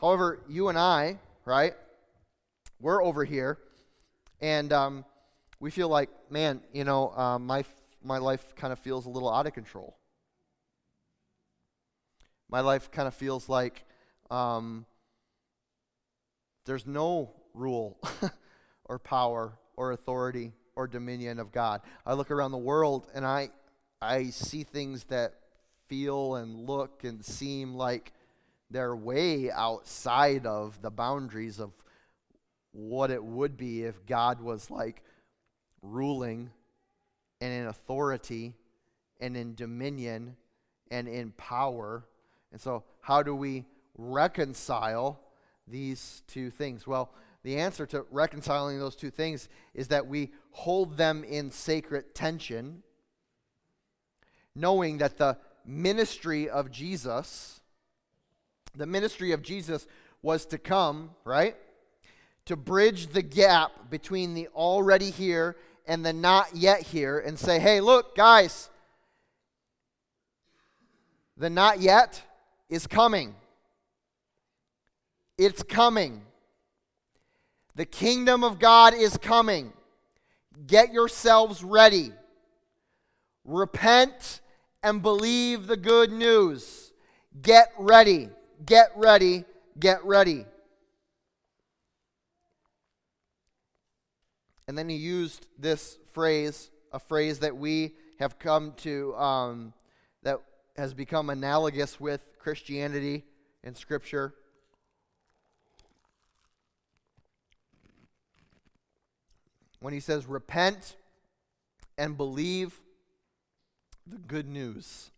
[0.00, 1.74] However, you and I, right?
[2.80, 3.58] We're over here,
[4.42, 5.04] and um,
[5.60, 7.64] we feel like, man, you know, uh, my
[8.04, 9.96] my life kind of feels a little out of control.
[12.50, 13.84] My life kind of feels like
[14.30, 14.84] um,
[16.66, 17.96] there's no rule
[18.84, 21.80] or power or authority or dominion of God.
[22.04, 23.50] I look around the world and I
[24.00, 25.34] I see things that
[25.86, 28.12] feel and look and seem like
[28.68, 31.70] they're way outside of the boundaries of
[32.72, 35.02] what it would be if God was like
[35.82, 36.50] ruling
[37.40, 38.54] and in authority
[39.20, 40.36] and in dominion
[40.90, 42.04] and in power.
[42.50, 43.64] And so, how do we
[43.96, 45.20] reconcile
[45.66, 46.86] these two things?
[46.86, 52.14] Well, the answer to reconciling those two things is that we hold them in sacred
[52.14, 52.82] tension,
[54.54, 57.60] knowing that the ministry of Jesus,
[58.76, 59.86] the ministry of Jesus
[60.22, 61.56] was to come, right?
[62.46, 67.58] To bridge the gap between the already here and the not yet here and say,
[67.58, 68.68] hey, look, guys,
[71.36, 72.22] the not yet
[72.68, 73.34] is coming.
[75.38, 76.22] It's coming.
[77.74, 79.72] The kingdom of God is coming.
[80.66, 82.12] Get yourselves ready.
[83.44, 84.40] Repent
[84.82, 86.92] and believe the good news.
[87.40, 88.28] Get ready.
[88.64, 89.44] Get ready.
[89.78, 90.44] Get ready.
[94.72, 99.74] And then he used this phrase, a phrase that we have come to, um,
[100.22, 100.38] that
[100.78, 103.26] has become analogous with Christianity
[103.62, 104.32] and Scripture.
[109.80, 110.96] when he says, Repent
[111.98, 112.80] and believe
[114.06, 115.10] the good news,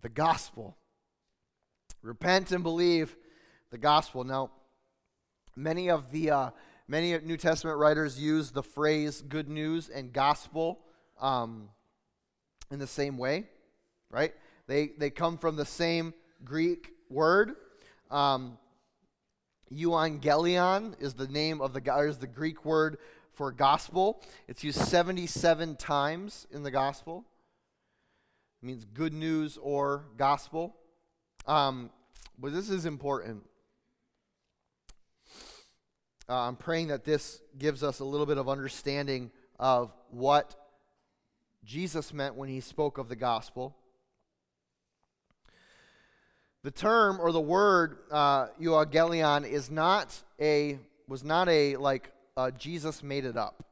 [0.00, 0.78] the gospel.
[2.00, 3.14] Repent and believe
[3.70, 4.24] the gospel.
[4.24, 4.50] Now,
[5.54, 6.50] many of the uh,
[6.92, 10.78] many New Testament writers use the phrase "good news" and "gospel"
[11.18, 11.70] um,
[12.70, 13.48] in the same way,
[14.10, 14.34] right?
[14.66, 16.12] They they come from the same
[16.44, 17.54] Greek word.
[18.10, 18.58] Um,
[19.72, 22.98] Euangelion is the name of the is the Greek word
[23.32, 24.22] for gospel.
[24.46, 27.24] It's used 77 times in the gospel.
[28.62, 30.76] It means good news or gospel.
[31.46, 31.88] Um,
[32.38, 33.44] but this is important.
[36.28, 40.54] Uh, I'm praying that this gives us a little bit of understanding of what
[41.64, 43.76] Jesus meant when he spoke of the gospel.
[46.62, 52.52] The term or the word uh, euangelion is not a was not a like uh,
[52.52, 53.64] Jesus made it up.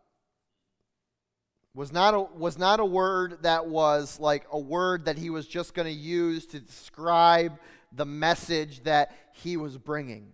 [1.73, 5.47] Was not a, was not a word that was like a word that he was
[5.47, 7.59] just going to use to describe
[7.93, 10.33] the message that he was bringing.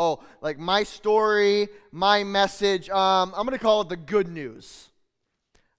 [0.00, 2.88] Oh, like my story, my message.
[2.88, 4.90] Um, I'm going to call it the good news.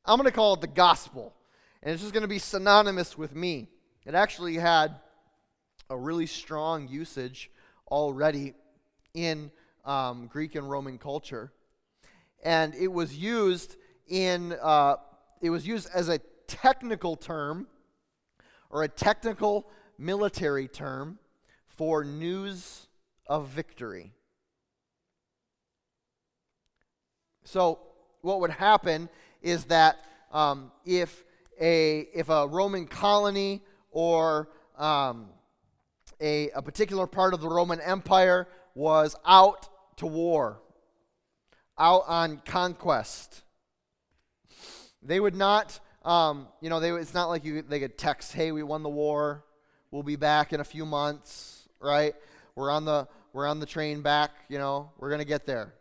[0.04, 1.34] I'm going to call it the gospel,
[1.82, 3.70] and it's just going to be synonymous with me.
[4.06, 4.96] It actually had
[5.90, 7.50] a really strong usage
[7.90, 8.56] already
[9.14, 9.52] in
[9.86, 11.54] um, Greek and Roman culture.
[12.44, 14.98] And it was used in, uh,
[15.42, 17.68] it was used as a technical term
[18.70, 21.20] or a technical military term
[21.70, 22.89] for news
[23.30, 24.12] of victory.
[27.46, 27.80] So,
[28.22, 29.08] what would happen
[29.42, 29.98] is that
[30.34, 31.24] um, if
[31.60, 33.62] a if a Roman colony
[33.92, 35.30] or um,
[36.22, 40.62] a, a particular part of the Roman Empire was out to war,
[41.78, 43.44] out on conquest.
[45.02, 48.52] They would not, um, you know, they, it's not like you, they could text, hey,
[48.52, 49.46] we won the war,
[49.92, 52.16] we'll be back in a few months, right?
[52.56, 55.74] We're on the, we're on the train back, you know, we're going to get there.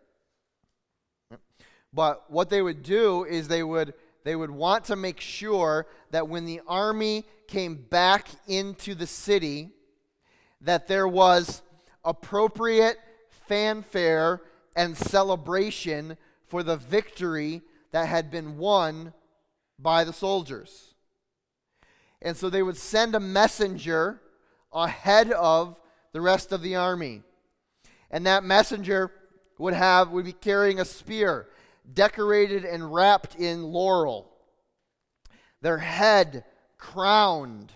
[1.92, 3.94] But what they would do is they would
[4.24, 9.70] they would want to make sure that when the army came back into the city
[10.60, 11.62] that there was
[12.04, 12.98] appropriate
[13.46, 14.42] fanfare
[14.76, 19.12] and celebration for the victory that had been won
[19.78, 20.94] by the soldiers.
[22.20, 24.20] And so they would send a messenger
[24.72, 25.76] ahead of
[26.12, 27.22] the rest of the army.
[28.10, 29.10] And that messenger
[29.58, 31.48] would have would be carrying a spear
[31.92, 34.30] decorated and wrapped in laurel.
[35.60, 36.44] Their head
[36.76, 37.72] crowned.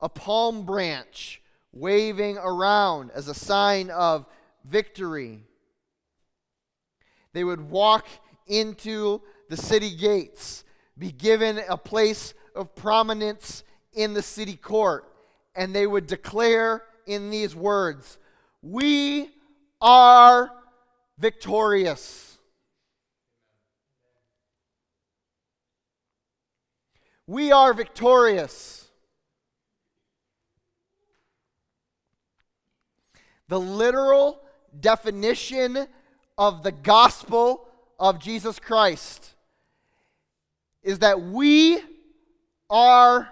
[0.00, 1.40] A palm branch
[1.72, 4.26] waving around as a sign of
[4.64, 5.40] victory.
[7.32, 8.06] They would walk
[8.46, 10.64] into the city gates,
[10.98, 15.10] be given a place of prominence in the city court,
[15.54, 18.18] and they would declare in these words
[18.62, 19.30] We
[19.80, 20.50] are
[21.18, 22.38] victorious.
[27.26, 28.88] We are victorious.
[33.48, 34.40] The literal
[34.78, 35.86] definition
[36.38, 39.34] of the gospel of Jesus Christ
[40.82, 41.80] is that we
[42.70, 43.28] are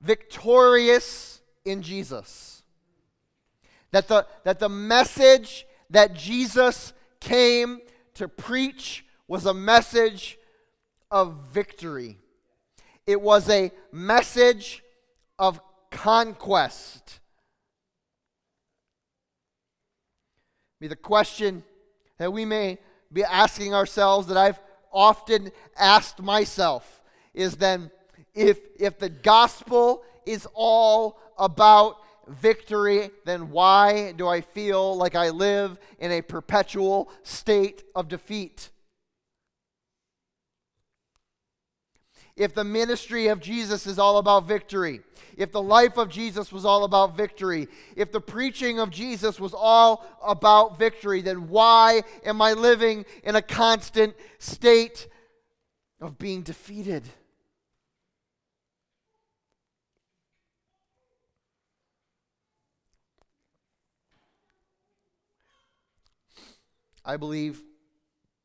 [0.00, 2.55] victorious in Jesus.
[3.96, 7.80] That the, that the message that Jesus came
[8.12, 10.36] to preach was a message
[11.10, 12.18] of victory.
[13.06, 14.82] It was a message
[15.38, 17.20] of conquest.
[20.78, 21.64] The question
[22.18, 22.76] that we may
[23.10, 24.60] be asking ourselves that I've
[24.92, 27.00] often asked myself
[27.32, 27.90] is then
[28.34, 31.96] if if the gospel is all about
[32.28, 38.70] victory, then why do I feel like I live in a perpetual state of defeat?
[42.36, 45.00] If the ministry of Jesus is all about victory,
[45.36, 49.54] if the life of Jesus was all about victory, if the preaching of Jesus was
[49.54, 55.08] all about victory, then why am I living in a constant state
[56.00, 57.04] of being defeated?
[67.06, 67.62] I believe,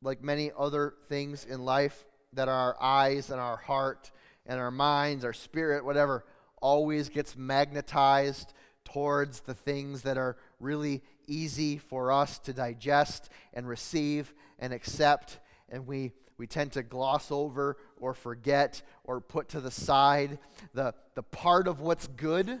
[0.02, 4.12] like many other things in life, that our eyes and our heart
[4.46, 6.24] and our minds, our spirit, whatever,
[6.60, 8.54] always gets magnetized
[8.84, 15.40] towards the things that are really easy for us to digest and receive and accept.
[15.68, 20.38] And we, we tend to gloss over or forget or put to the side
[20.72, 22.60] the, the part of what's good,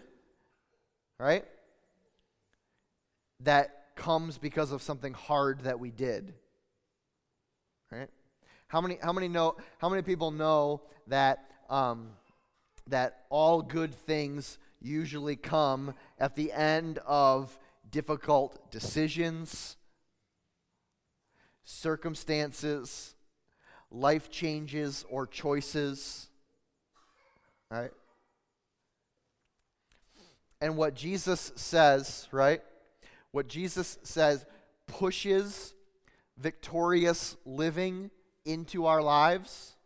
[1.18, 1.44] right?
[3.40, 6.34] That comes because of something hard that we did.
[7.90, 8.08] Right?
[8.68, 12.10] How many, how many know how many people know that um,
[12.88, 17.58] that all good things usually come at the end of
[17.90, 19.76] difficult decisions,
[21.64, 23.14] circumstances,
[23.90, 26.28] life changes or choices.
[27.70, 27.90] Right?
[30.60, 32.62] And what Jesus says, right?
[33.32, 34.44] What Jesus says
[34.86, 35.74] pushes
[36.36, 38.10] victorious living
[38.44, 39.76] into our lives.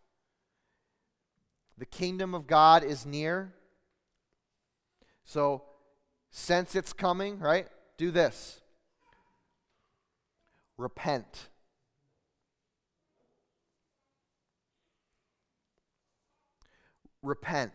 [1.78, 3.52] The kingdom of God is near.
[5.24, 5.62] So,
[6.30, 8.60] since it's coming, right, do this
[10.78, 11.48] repent.
[17.22, 17.72] Repent.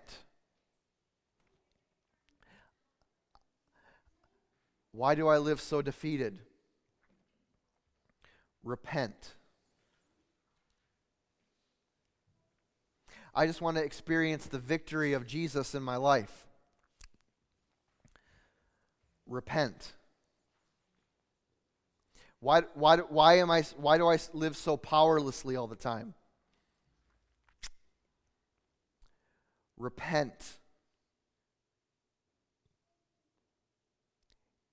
[4.92, 6.39] Why do I live so defeated?
[8.64, 9.36] Repent.
[13.34, 16.48] I just want to experience the victory of Jesus in my life.
[19.26, 19.94] Repent.
[22.42, 26.16] Why, why, why, am I, why do I live so powerlessly all the time?
[29.78, 30.58] Repent.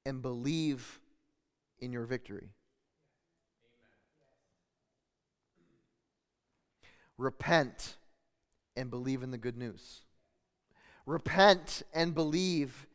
[0.08, 1.00] And believe
[1.80, 2.48] in your victory.
[7.18, 7.98] Repent
[8.74, 10.00] and believe in the good news.
[11.04, 12.86] Repent and believe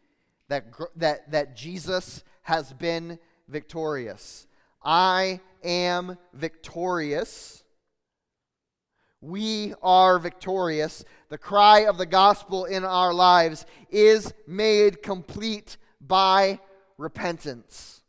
[0.48, 4.48] that, that, that Jesus has been victorious.
[4.84, 7.64] I am victorious.
[9.22, 11.06] We are victorious.
[11.30, 16.60] The cry of the gospel in our lives is made complete by
[16.98, 18.02] repentance.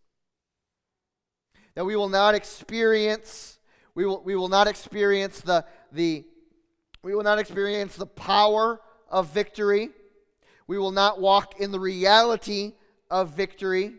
[1.74, 3.59] That we will not experience,
[3.95, 6.24] we will, we will not experience the, the,
[7.03, 9.91] we will not experience the power of victory.
[10.66, 12.72] We will not walk in the reality
[13.11, 13.95] of victory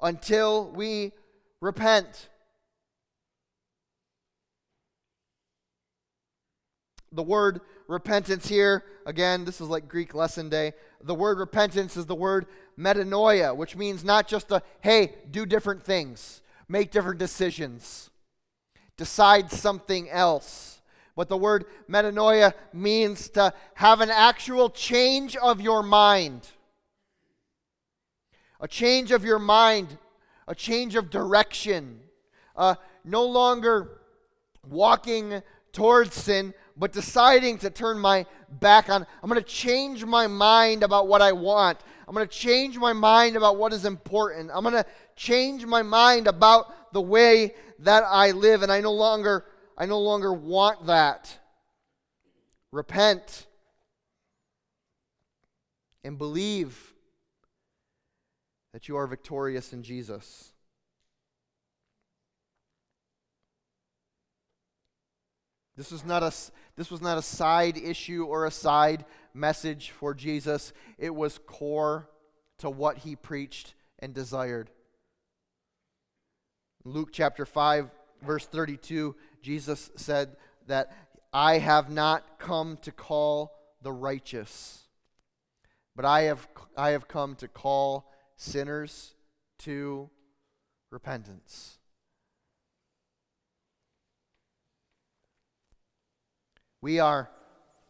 [0.00, 1.12] until we
[1.60, 2.28] repent.
[7.12, 10.74] The word repentance here, again, this is like Greek lesson day.
[11.02, 12.46] The word repentance is the word
[12.78, 18.10] metanoia, which means not just a, hey, do different things, make different decisions,
[18.96, 20.82] decide something else.
[21.16, 26.46] But the word metanoia means to have an actual change of your mind.
[28.60, 29.98] A change of your mind,
[30.46, 32.00] a change of direction.
[32.54, 34.00] Uh, no longer
[34.68, 35.42] walking
[35.72, 39.06] towards sin, but deciding to turn my back on.
[39.22, 41.78] I'm going to change my mind about what I want.
[42.06, 44.50] I'm going to change my mind about what is important.
[44.54, 48.92] I'm going to change my mind about the way that I live and I no
[48.92, 49.44] longer
[49.76, 51.38] I no longer want that.
[52.72, 53.46] Repent
[56.02, 56.94] and believe
[58.72, 60.52] that you are victorious in Jesus.
[65.76, 66.32] This is not a,
[66.78, 69.04] this was not a side issue or a side
[69.34, 70.72] message for Jesus.
[70.96, 72.08] It was core
[72.58, 74.70] to what he preached and desired.
[76.84, 77.90] Luke chapter 5,
[78.22, 80.36] verse 32, Jesus said
[80.68, 80.92] that
[81.32, 84.84] I have not come to call the righteous,
[85.96, 89.14] but I have, I have come to call sinners
[89.60, 90.10] to
[90.92, 91.77] repentance.
[96.80, 97.28] We are,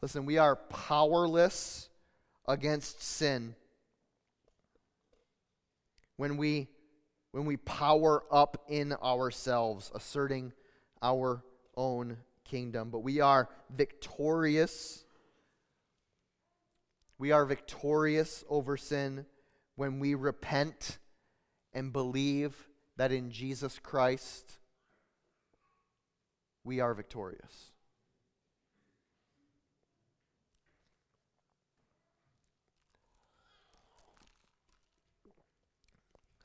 [0.01, 1.89] listen, we are powerless
[2.47, 3.55] against sin.
[6.17, 6.69] When we
[7.33, 10.53] when we power up in ourselves asserting
[11.03, 11.45] our
[11.77, 15.05] own kingdom but we are victorious.
[17.19, 19.27] We are victorious over sin
[19.77, 20.99] when we repent
[21.75, 24.59] and believe that in Jesus Christ
[26.65, 27.73] we are victorious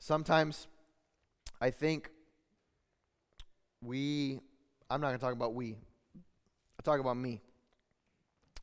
[0.06, 0.68] Sometimes
[1.62, 2.10] I think
[3.80, 4.38] we,
[4.90, 5.76] I'm not going to talk about we,
[6.14, 7.40] i talk about me.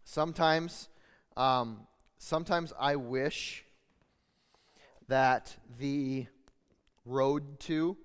[0.03, 0.87] Sometimes,
[1.35, 1.87] um,
[2.19, 3.65] sometimes I wish
[5.07, 6.27] that the
[7.05, 7.97] road to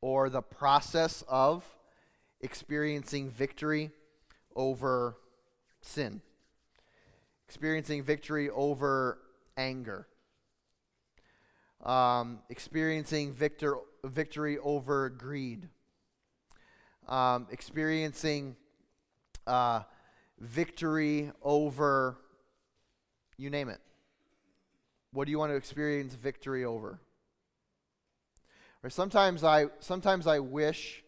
[0.00, 1.62] or the process of
[2.40, 3.90] experiencing victory
[4.56, 5.18] over
[5.82, 6.22] sin,
[7.46, 9.18] experiencing victory over
[9.58, 10.06] anger,
[11.82, 15.68] um, experiencing victor, victory over greed,
[17.08, 18.56] um, experiencing
[19.46, 19.82] uh,
[20.38, 22.18] victory over,
[23.36, 23.80] you name it.
[25.12, 27.00] What do you want to experience victory over?
[28.82, 31.04] Or sometimes I sometimes I wish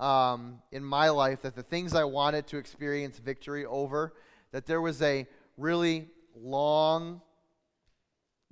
[0.00, 4.12] um, in my life that the things I wanted to experience victory over,
[4.52, 7.22] that there was a really long,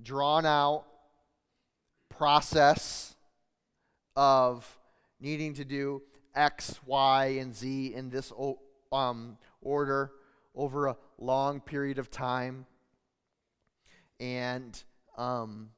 [0.01, 0.85] drawn out
[2.17, 3.15] process
[4.15, 4.77] of
[5.19, 6.01] needing to do
[6.35, 8.31] X, Y, and Z in this
[8.91, 10.11] um, order
[10.53, 12.65] over a long period of time,
[14.19, 14.81] and
[15.17, 15.69] um,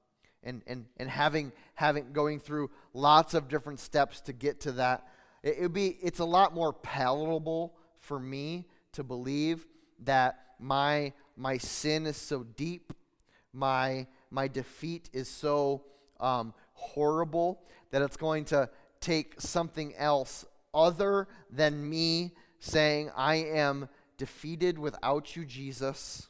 [0.44, 5.08] and and and having having going through lots of different steps to get to that.
[5.44, 9.66] It would be it's a lot more palatable for me to believe
[10.04, 12.94] that my my sin is so deep,
[13.54, 15.84] my my defeat is so
[16.20, 17.62] um, horrible,
[17.92, 25.36] that it's going to take something else other than me saying, I am defeated without
[25.36, 26.28] you, Jesus.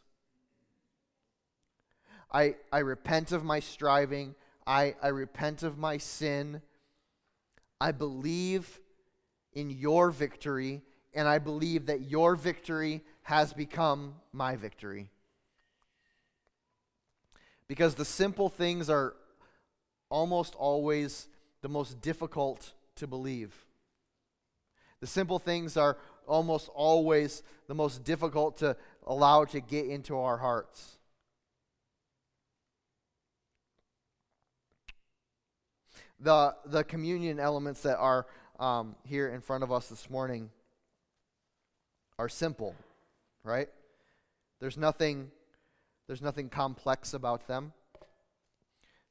[2.31, 4.35] I, I repent of my striving.
[4.65, 6.61] I, I repent of my sin.
[7.79, 8.79] I believe
[9.53, 10.81] in your victory,
[11.13, 15.09] and I believe that your victory has become my victory.
[17.67, 19.15] Because the simple things are
[20.09, 21.27] almost always
[21.61, 23.65] the most difficult to believe.
[24.99, 25.97] The simple things are
[26.27, 30.97] almost always the most difficult to allow to get into our hearts.
[36.19, 38.25] The, the communion elements that are
[38.59, 40.49] um, here in front of us this morning
[42.17, 42.75] are simple,
[43.43, 43.69] right?
[44.59, 45.29] There's nothing,
[46.07, 47.73] there's nothing complex about them.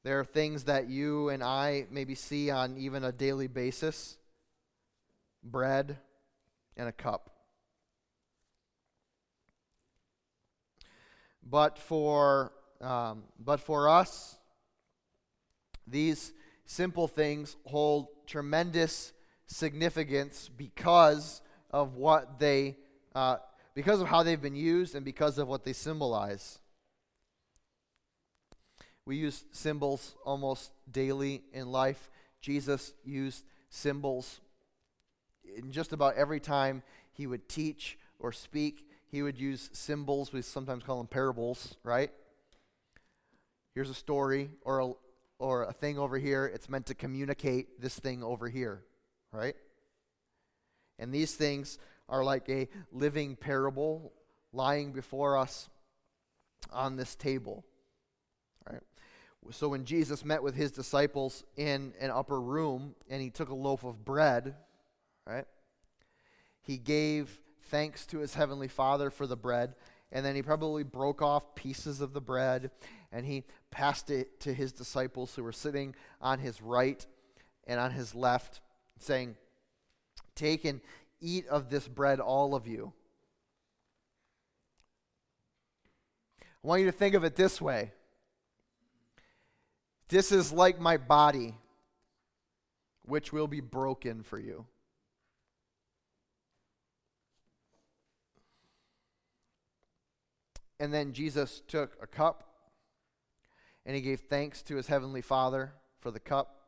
[0.07, 4.17] There are things that you and I maybe see on even a daily basis
[5.43, 5.97] bread
[6.77, 7.29] and a cup.
[11.43, 14.37] But for, um, but for us,
[15.89, 16.33] these
[16.67, 19.13] simple things hold tremendous
[19.49, 21.43] significance because
[21.73, 22.77] of what they
[23.17, 23.39] uh,
[23.75, 26.61] because of how they've been used and because of what they symbolize.
[29.07, 32.11] We use symbols almost daily in life.
[32.41, 34.41] Jesus used symbols
[35.57, 36.83] in just about every time
[37.13, 38.89] he would teach or speak.
[39.07, 40.33] He would use symbols.
[40.33, 42.11] We sometimes call them parables, right?
[43.75, 44.93] Here's a story or a,
[45.39, 46.47] or a thing over here.
[46.47, 48.83] It's meant to communicate this thing over here,
[49.33, 49.55] right?
[50.99, 51.79] And these things
[52.09, 54.13] are like a living parable
[54.53, 55.69] lying before us
[56.73, 57.65] on this table.
[59.51, 63.55] So when Jesus met with his disciples in an upper room and he took a
[63.55, 64.55] loaf of bread,
[65.27, 65.47] right?
[66.63, 67.41] He gave
[67.71, 69.75] thanks to his heavenly Father for the bread,
[70.13, 72.71] and then he probably broke off pieces of the bread
[73.13, 77.07] and he passed it to his disciples who were sitting on his right
[77.67, 78.61] and on his left,
[78.99, 79.37] saying,
[80.35, 80.81] Take and
[81.21, 82.93] Eat of this bread, all of you.
[86.43, 87.93] I want you to think of it this way
[90.09, 91.55] this is like my body,
[93.05, 94.67] which will be broken for you.
[100.79, 102.45] And then Jesus took a cup
[103.87, 106.67] and he gave thanks to his heavenly Father for the cup.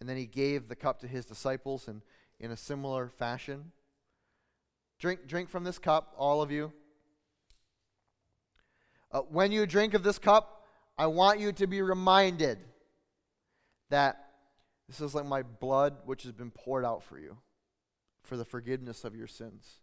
[0.00, 2.02] And then he gave the cup to his disciples in,
[2.40, 3.72] in a similar fashion.
[4.98, 6.72] Drink, drink from this cup, all of you.
[9.10, 12.58] Uh, when you drink of this cup, I want you to be reminded
[13.90, 14.24] that
[14.88, 17.38] this is like my blood, which has been poured out for you,
[18.22, 19.80] for the forgiveness of your sins.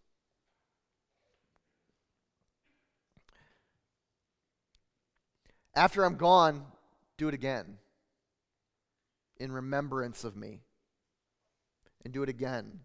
[5.76, 6.66] After I'm gone,
[7.18, 7.78] do it again
[9.38, 10.62] in remembrance of me.
[12.04, 12.82] And do it again,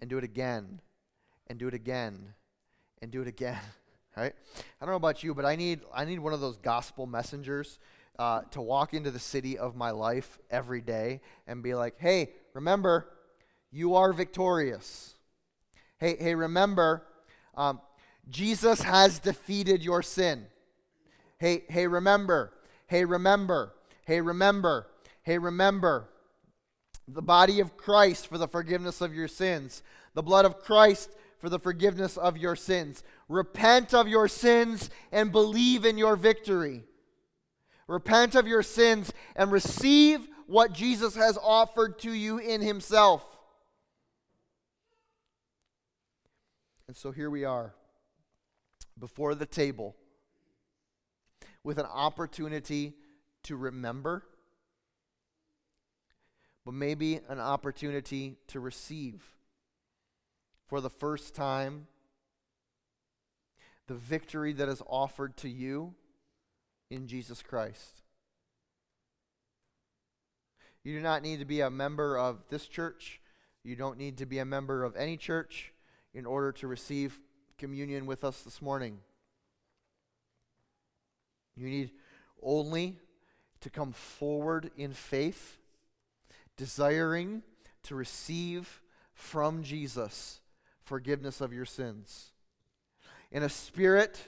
[0.00, 0.80] and do it again,
[1.46, 2.34] and do it again,
[3.00, 3.58] and do it again.
[4.16, 4.32] Right?
[4.80, 7.78] I don't know about you, but I need I need one of those gospel messengers
[8.18, 12.30] uh, to walk into the city of my life every day and be like, "Hey,
[12.52, 13.08] remember,
[13.72, 15.14] you are victorious.
[15.98, 17.02] Hey, hey, remember,
[17.56, 17.80] um,
[18.28, 20.46] Jesus has defeated your sin.
[21.38, 22.52] Hey, hey, remember.
[22.86, 23.74] Hey, remember.
[24.06, 24.86] Hey, remember.
[25.22, 26.08] Hey, remember
[27.06, 29.82] the body of Christ for the forgiveness of your sins,
[30.14, 31.10] the blood of Christ
[31.44, 33.02] for the forgiveness of your sins.
[33.28, 36.84] Repent of your sins and believe in your victory.
[37.86, 43.22] Repent of your sins and receive what Jesus has offered to you in Himself.
[46.88, 47.74] And so here we are
[48.98, 49.94] before the table
[51.62, 52.94] with an opportunity
[53.42, 54.24] to remember
[56.64, 59.22] but maybe an opportunity to receive
[60.74, 61.86] for the first time
[63.86, 65.94] the victory that is offered to you
[66.90, 68.02] in Jesus Christ.
[70.82, 73.20] You do not need to be a member of this church.
[73.62, 75.72] You don't need to be a member of any church
[76.12, 77.20] in order to receive
[77.56, 78.98] communion with us this morning.
[81.54, 81.92] You need
[82.42, 82.96] only
[83.60, 85.56] to come forward in faith
[86.56, 87.44] desiring
[87.84, 88.82] to receive
[89.14, 90.40] from Jesus
[90.84, 92.32] forgiveness of your sins.
[93.30, 94.18] In a spirit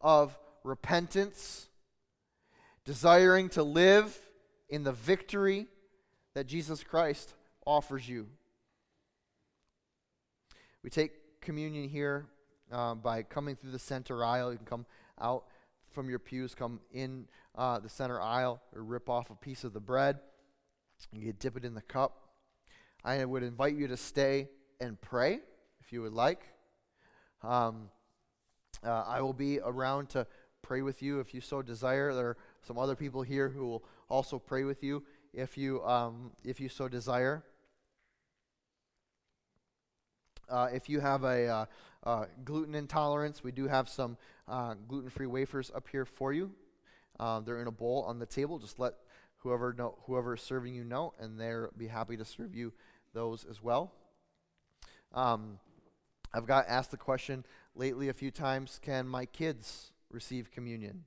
[0.00, 1.68] of repentance,
[2.84, 4.16] desiring to live
[4.68, 5.66] in the victory
[6.34, 7.34] that Jesus Christ
[7.66, 8.28] offers you.
[10.82, 12.26] We take communion here
[12.70, 14.52] uh, by coming through the center aisle.
[14.52, 14.86] You can come
[15.20, 15.44] out
[15.90, 17.26] from your pews, come in
[17.56, 20.18] uh, the center aisle, or rip off a piece of the bread.
[21.12, 22.28] And you dip it in the cup.
[23.04, 24.48] I would invite you to stay
[24.80, 25.40] and pray
[25.86, 26.40] if you would like.
[27.44, 27.90] Um,
[28.84, 30.26] uh, I will be around to
[30.60, 32.12] pray with you if you so desire.
[32.12, 36.32] There are some other people here who will also pray with you if you um,
[36.44, 37.44] if you so desire.
[40.48, 41.66] Uh, if you have a uh,
[42.04, 44.16] uh, gluten intolerance, we do have some
[44.48, 46.50] uh, gluten-free wafers up here for you.
[47.18, 48.58] Uh, they're in a bowl on the table.
[48.58, 48.94] Just let
[49.38, 52.72] whoever know, whoever is serving you know, and they'll be happy to serve you
[53.12, 53.92] those as well.
[55.12, 55.58] Um,
[56.36, 61.04] I've got asked the question lately a few times: Can my kids receive communion?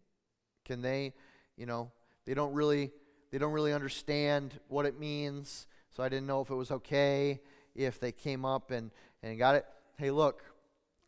[0.65, 1.13] Can they,
[1.55, 1.91] you know,
[2.25, 2.91] they don't really
[3.31, 7.41] they don't really understand what it means, so I didn't know if it was okay
[7.75, 8.89] if they came up and
[9.21, 9.67] and got it.
[9.97, 10.41] Hey, look,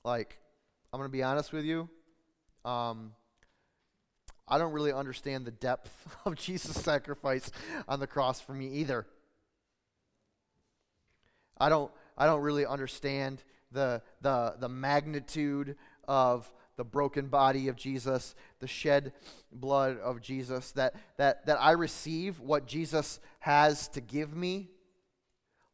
[0.04, 0.38] like
[0.94, 1.90] I'm gonna be honest with you.
[2.64, 3.14] Um,
[4.48, 7.52] I don't really understand the depth of Jesus' sacrifice
[7.88, 9.08] on the cross for me either.
[11.58, 13.42] I don't I don't really understand
[13.72, 15.76] the, the, the magnitude
[16.08, 19.14] of the broken body of Jesus, the shed
[19.52, 24.70] blood of Jesus, that, that, that I receive what Jesus has to give me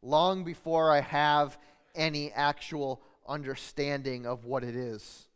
[0.01, 1.57] long before I have
[1.95, 5.27] any actual understanding of what it is.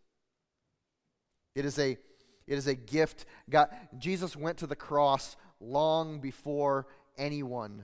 [1.56, 3.26] It is a, it is a gift.
[3.50, 6.88] God, Jesus went to the cross long before
[7.18, 7.84] anyone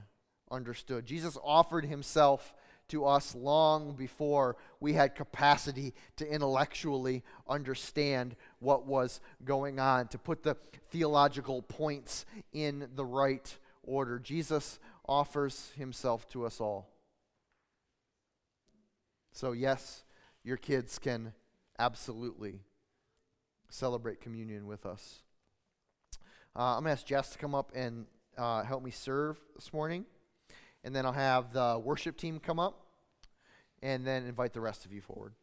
[0.49, 1.05] understood.
[1.05, 2.53] Jesus offered himself
[2.89, 10.17] to us long before we had capacity to intellectually understand what was going on, to
[10.17, 10.55] put the
[10.89, 14.19] theological points in the right order.
[14.19, 16.89] Jesus offers himself to us all.
[19.31, 20.03] So, yes,
[20.43, 21.33] your kids can
[21.77, 22.61] absolutely
[23.69, 25.21] celebrate communion with us.
[26.55, 28.07] Uh, I'm going to ask Jess to come up and
[28.38, 30.05] uh, help me serve this morning.
[30.88, 32.85] And then I'll have the worship team come up
[33.81, 35.33] and then invite the rest of you forward.